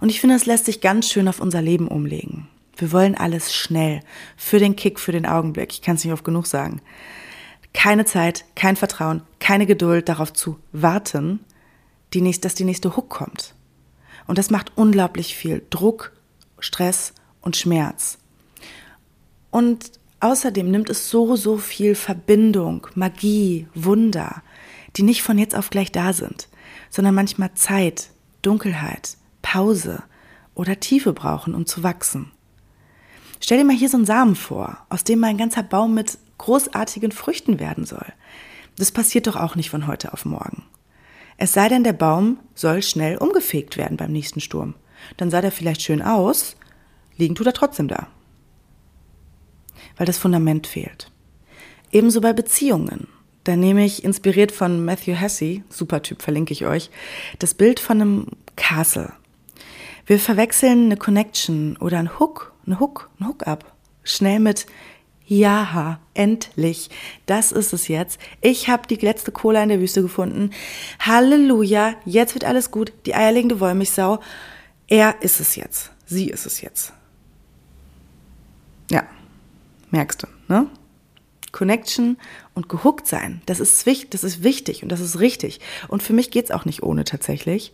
Und 0.00 0.08
ich 0.08 0.20
finde, 0.20 0.34
es 0.34 0.46
lässt 0.46 0.64
sich 0.64 0.80
ganz 0.80 1.08
schön 1.08 1.28
auf 1.28 1.40
unser 1.40 1.62
Leben 1.62 1.86
umlegen. 1.86 2.48
Wir 2.80 2.92
wollen 2.92 3.14
alles 3.14 3.54
schnell, 3.54 4.00
für 4.38 4.58
den 4.58 4.74
Kick, 4.74 4.98
für 4.98 5.12
den 5.12 5.26
Augenblick. 5.26 5.70
Ich 5.72 5.82
kann 5.82 5.96
es 5.96 6.04
nicht 6.04 6.14
oft 6.14 6.24
genug 6.24 6.46
sagen. 6.46 6.80
Keine 7.74 8.06
Zeit, 8.06 8.46
kein 8.56 8.74
Vertrauen, 8.74 9.20
keine 9.38 9.66
Geduld 9.66 10.08
darauf 10.08 10.32
zu 10.32 10.58
warten, 10.72 11.40
die 12.14 12.22
nächste, 12.22 12.42
dass 12.48 12.54
die 12.54 12.64
nächste 12.64 12.96
Hook 12.96 13.10
kommt. 13.10 13.54
Und 14.26 14.38
das 14.38 14.48
macht 14.48 14.72
unglaublich 14.76 15.36
viel 15.36 15.62
Druck, 15.68 16.12
Stress 16.58 17.12
und 17.42 17.54
Schmerz. 17.54 18.16
Und 19.50 19.92
außerdem 20.20 20.70
nimmt 20.70 20.88
es 20.88 21.10
so, 21.10 21.36
so 21.36 21.58
viel 21.58 21.94
Verbindung, 21.94 22.86
Magie, 22.94 23.68
Wunder, 23.74 24.42
die 24.96 25.02
nicht 25.02 25.22
von 25.22 25.36
jetzt 25.36 25.54
auf 25.54 25.68
gleich 25.68 25.92
da 25.92 26.14
sind, 26.14 26.48
sondern 26.88 27.14
manchmal 27.14 27.52
Zeit, 27.52 28.08
Dunkelheit, 28.40 29.18
Pause 29.42 30.02
oder 30.54 30.80
Tiefe 30.80 31.12
brauchen, 31.12 31.54
um 31.54 31.66
zu 31.66 31.82
wachsen. 31.82 32.32
Stell 33.40 33.58
dir 33.58 33.64
mal 33.64 33.76
hier 33.76 33.88
so 33.88 33.96
einen 33.96 34.06
Samen 34.06 34.36
vor, 34.36 34.78
aus 34.90 35.02
dem 35.02 35.18
mal 35.18 35.28
ein 35.28 35.38
ganzer 35.38 35.62
Baum 35.62 35.94
mit 35.94 36.18
großartigen 36.38 37.10
Früchten 37.10 37.58
werden 37.58 37.86
soll. 37.86 38.06
Das 38.76 38.92
passiert 38.92 39.26
doch 39.26 39.36
auch 39.36 39.56
nicht 39.56 39.70
von 39.70 39.86
heute 39.86 40.12
auf 40.12 40.24
morgen. 40.24 40.64
Es 41.36 41.54
sei 41.54 41.68
denn, 41.68 41.84
der 41.84 41.94
Baum 41.94 42.38
soll 42.54 42.82
schnell 42.82 43.16
umgefegt 43.16 43.78
werden 43.78 43.96
beim 43.96 44.12
nächsten 44.12 44.40
Sturm. 44.40 44.74
Dann 45.16 45.30
sah 45.30 45.40
der 45.40 45.52
vielleicht 45.52 45.82
schön 45.82 46.02
aus, 46.02 46.56
liegen 47.16 47.34
tut 47.34 47.46
er 47.46 47.54
trotzdem 47.54 47.88
da. 47.88 48.08
Weil 49.96 50.06
das 50.06 50.18
Fundament 50.18 50.66
fehlt. 50.66 51.10
Ebenso 51.90 52.20
bei 52.20 52.34
Beziehungen. 52.34 53.08
Da 53.44 53.56
nehme 53.56 53.84
ich, 53.86 54.04
inspiriert 54.04 54.52
von 54.52 54.84
Matthew 54.84 55.14
Hesse, 55.14 55.62
super 55.70 56.02
Typ, 56.02 56.20
verlinke 56.20 56.52
ich 56.52 56.66
euch, 56.66 56.90
das 57.38 57.54
Bild 57.54 57.80
von 57.80 58.00
einem 58.00 58.26
Castle. 58.56 59.12
Wir 60.04 60.18
verwechseln 60.18 60.86
eine 60.86 60.96
Connection 60.98 61.78
oder 61.78 61.98
ein 61.98 62.18
Hook, 62.18 62.49
ein 62.66 62.80
Hook, 62.80 63.10
ein 63.18 63.28
Hook-up 63.28 63.72
schnell 64.02 64.40
mit 64.40 64.66
ja, 65.32 66.00
endlich. 66.12 66.90
Das 67.26 67.52
ist 67.52 67.72
es 67.72 67.86
jetzt. 67.86 68.18
Ich 68.40 68.68
habe 68.68 68.88
die 68.88 68.96
letzte 68.96 69.30
Cola 69.30 69.62
in 69.62 69.68
der 69.68 69.78
Wüste 69.78 70.02
gefunden. 70.02 70.50
Halleluja, 70.98 71.94
jetzt 72.04 72.34
wird 72.34 72.44
alles 72.44 72.72
gut. 72.72 72.92
Die 73.06 73.14
eierlegende 73.14 73.60
Wollmilchsau. 73.60 74.18
Er 74.88 75.22
ist 75.22 75.38
es 75.38 75.54
jetzt. 75.54 75.92
Sie 76.04 76.30
ist 76.30 76.46
es 76.46 76.60
jetzt. 76.60 76.92
Ja, 78.90 79.04
merkst 79.92 80.24
du, 80.24 80.26
ne? 80.48 80.66
Connection 81.52 82.16
und 82.54 82.68
gehuckt 82.68 83.06
sein, 83.06 83.40
das 83.46 83.60
ist, 83.60 83.86
wichtig, 83.86 84.10
das 84.10 84.24
ist 84.24 84.42
wichtig 84.42 84.82
und 84.82 84.88
das 84.90 85.00
ist 85.00 85.20
richtig. 85.20 85.60
Und 85.86 86.02
für 86.02 86.12
mich 86.12 86.32
geht's 86.32 86.50
auch 86.50 86.64
nicht 86.64 86.82
ohne 86.82 87.04
tatsächlich. 87.04 87.70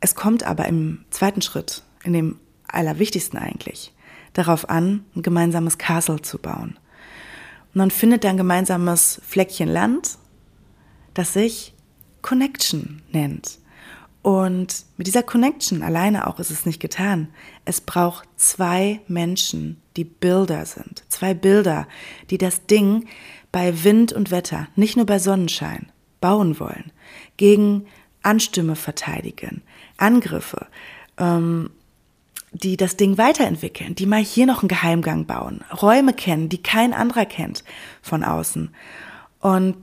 Es 0.00 0.16
kommt 0.16 0.42
aber 0.42 0.66
im 0.66 1.04
zweiten 1.10 1.42
Schritt, 1.42 1.82
in 2.02 2.12
dem 2.12 2.40
allerwichtigsten 2.72 3.38
eigentlich, 3.38 3.92
darauf 4.32 4.68
an, 4.68 5.04
ein 5.14 5.22
gemeinsames 5.22 5.78
Castle 5.78 6.22
zu 6.22 6.38
bauen. 6.38 6.78
Und 7.72 7.76
man 7.76 7.90
findet 7.90 8.24
ein 8.26 8.36
gemeinsames 8.36 9.20
Fleckchen 9.24 9.68
Land, 9.68 10.18
das 11.14 11.32
sich 11.32 11.74
Connection 12.22 13.02
nennt. 13.12 13.58
Und 14.22 14.84
mit 14.98 15.06
dieser 15.06 15.22
Connection 15.22 15.82
alleine 15.82 16.26
auch 16.26 16.38
ist 16.38 16.50
es 16.50 16.66
nicht 16.66 16.80
getan. 16.80 17.28
Es 17.64 17.80
braucht 17.80 18.28
zwei 18.36 19.00
Menschen, 19.08 19.80
die 19.96 20.04
Bilder 20.04 20.66
sind. 20.66 21.04
Zwei 21.08 21.32
Bilder, 21.32 21.88
die 22.28 22.36
das 22.36 22.66
Ding 22.66 23.06
bei 23.50 23.82
Wind 23.82 24.12
und 24.12 24.30
Wetter, 24.30 24.68
nicht 24.76 24.96
nur 24.96 25.06
bei 25.06 25.18
Sonnenschein, 25.18 25.90
bauen 26.20 26.60
wollen. 26.60 26.92
Gegen 27.38 27.86
Anstürme 28.22 28.76
verteidigen, 28.76 29.62
Angriffe, 29.96 30.66
ähm, 31.16 31.70
die 32.52 32.76
das 32.76 32.96
Ding 32.96 33.16
weiterentwickeln, 33.16 33.94
die 33.94 34.06
mal 34.06 34.22
hier 34.22 34.46
noch 34.46 34.62
einen 34.62 34.68
Geheimgang 34.68 35.26
bauen, 35.26 35.64
Räume 35.80 36.12
kennen, 36.12 36.48
die 36.48 36.62
kein 36.62 36.92
anderer 36.92 37.26
kennt 37.26 37.64
von 38.02 38.24
außen. 38.24 38.74
Und 39.40 39.76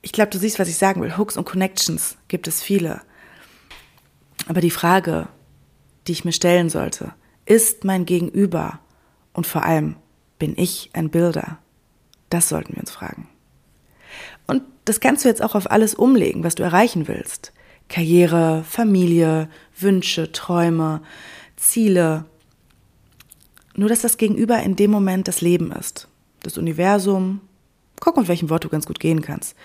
ich 0.00 0.12
glaube, 0.12 0.30
du 0.30 0.38
siehst, 0.38 0.58
was 0.58 0.68
ich 0.68 0.76
sagen 0.76 1.02
will. 1.02 1.18
Hooks 1.18 1.36
und 1.36 1.44
Connections 1.44 2.16
gibt 2.28 2.46
es 2.46 2.62
viele. 2.62 3.02
Aber 4.46 4.60
die 4.60 4.70
Frage, 4.70 5.28
die 6.06 6.12
ich 6.12 6.24
mir 6.24 6.32
stellen 6.32 6.70
sollte, 6.70 7.12
ist 7.44 7.84
mein 7.84 8.06
Gegenüber 8.06 8.78
und 9.32 9.46
vor 9.46 9.64
allem, 9.64 9.96
bin 10.38 10.54
ich 10.56 10.90
ein 10.92 11.10
Bilder? 11.10 11.58
Das 12.30 12.48
sollten 12.48 12.74
wir 12.74 12.80
uns 12.80 12.90
fragen. 12.90 13.28
Und 14.46 14.62
das 14.84 15.00
kannst 15.00 15.24
du 15.24 15.28
jetzt 15.28 15.42
auch 15.42 15.54
auf 15.54 15.70
alles 15.70 15.94
umlegen, 15.94 16.44
was 16.44 16.54
du 16.54 16.62
erreichen 16.62 17.08
willst. 17.08 17.52
Karriere, 17.88 18.64
Familie, 18.68 19.48
Wünsche, 19.78 20.32
Träume, 20.32 21.02
Ziele. 21.56 22.24
Nur 23.74 23.88
dass 23.88 24.02
das 24.02 24.16
Gegenüber 24.16 24.62
in 24.62 24.76
dem 24.76 24.90
Moment 24.90 25.28
das 25.28 25.40
Leben 25.40 25.72
ist. 25.72 26.08
Das 26.42 26.58
Universum. 26.58 27.40
Guck, 28.00 28.16
mit 28.16 28.28
welchem 28.28 28.50
Wort 28.50 28.64
du 28.64 28.68
ganz 28.68 28.86
gut 28.86 29.00
gehen 29.00 29.22
kannst. 29.22 29.56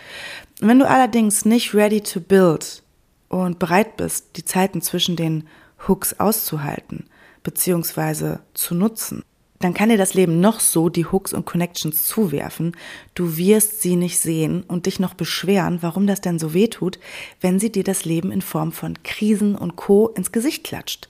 Wenn 0.60 0.80
du 0.80 0.88
allerdings 0.88 1.46
nicht 1.46 1.74
ready 1.74 2.02
to 2.02 2.20
build 2.20 2.82
und 3.30 3.60
bereit 3.60 3.98
bist, 3.98 4.38
die 4.38 4.46
Zeiten 4.46 4.82
zwischen 4.82 5.16
den 5.16 5.48
Hooks 5.88 6.20
auszuhalten, 6.20 7.06
beziehungsweise 7.44 8.40
zu 8.54 8.74
nutzen, 8.74 9.24
dann 9.64 9.74
kann 9.74 9.90
dir 9.90 9.98
das 9.98 10.14
Leben 10.14 10.42
noch 10.42 10.60
so 10.60 10.90
die 10.90 11.06
Hooks 11.06 11.34
und 11.34 11.46
Connections 11.46 12.06
zuwerfen. 12.06 12.76
Du 13.16 13.38
wirst 13.38 13.82
sie 13.82 13.96
nicht 13.96 14.20
sehen 14.20 14.64
und 14.68 14.86
dich 14.86 15.00
noch 15.00 15.14
beschweren, 15.14 15.80
warum 15.82 16.06
das 16.06 16.22
denn 16.22 16.40
so 16.40 16.54
weh 16.54 16.68
tut, 16.68 17.00
wenn 17.40 17.60
sie 17.60 17.72
dir 17.72 17.84
das 17.84 18.04
Leben 18.04 18.32
in 18.32 18.42
Form 18.42 18.72
von 18.72 19.02
Krisen 19.04 19.56
und 19.56 19.76
Co. 19.76 20.10
ins 20.10 20.32
Gesicht 20.32 20.64
klatscht. 20.64 21.08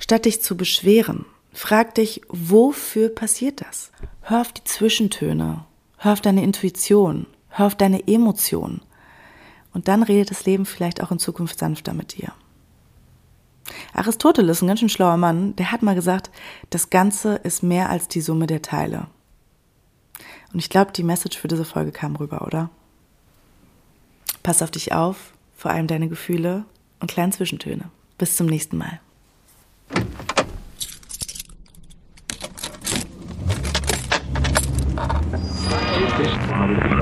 Statt 0.00 0.24
dich 0.24 0.42
zu 0.42 0.56
beschweren, 0.56 1.24
frag 1.52 1.94
dich, 1.94 2.22
wofür 2.28 3.08
passiert 3.08 3.60
das? 3.60 3.92
Hör 4.22 4.40
auf 4.40 4.52
die 4.52 4.64
Zwischentöne, 4.64 5.64
hör 5.98 6.12
auf 6.12 6.20
deine 6.20 6.42
Intuition, 6.42 7.26
hör 7.50 7.66
auf 7.66 7.76
deine 7.76 8.08
Emotionen. 8.08 8.80
Und 9.72 9.88
dann 9.88 10.02
redet 10.02 10.30
das 10.30 10.44
Leben 10.44 10.66
vielleicht 10.66 11.02
auch 11.02 11.12
in 11.12 11.18
Zukunft 11.18 11.58
sanfter 11.58 11.94
mit 11.94 12.16
dir. 12.18 12.32
Aristoteles, 13.92 14.62
ein 14.62 14.68
ganz 14.68 14.80
schön 14.80 14.88
schlauer 14.88 15.16
Mann, 15.16 15.56
der 15.56 15.72
hat 15.72 15.82
mal 15.82 15.94
gesagt, 15.94 16.30
das 16.70 16.90
Ganze 16.90 17.36
ist 17.36 17.62
mehr 17.62 17.90
als 17.90 18.08
die 18.08 18.20
Summe 18.20 18.46
der 18.46 18.62
Teile. 18.62 19.06
Und 20.52 20.58
ich 20.58 20.70
glaube, 20.70 20.92
die 20.92 21.02
Message 21.02 21.38
für 21.38 21.48
diese 21.48 21.64
Folge 21.64 21.92
kam 21.92 22.16
rüber, 22.16 22.46
oder? 22.46 22.70
Pass 24.42 24.62
auf 24.62 24.70
dich 24.70 24.92
auf, 24.92 25.32
vor 25.56 25.70
allem 25.70 25.86
deine 25.86 26.08
Gefühle 26.08 26.64
und 27.00 27.10
kleinen 27.10 27.32
Zwischentöne. 27.32 27.90
Bis 28.18 28.36
zum 28.36 28.46
nächsten 28.46 28.76
Mal. 28.76 29.00
This 36.16 36.93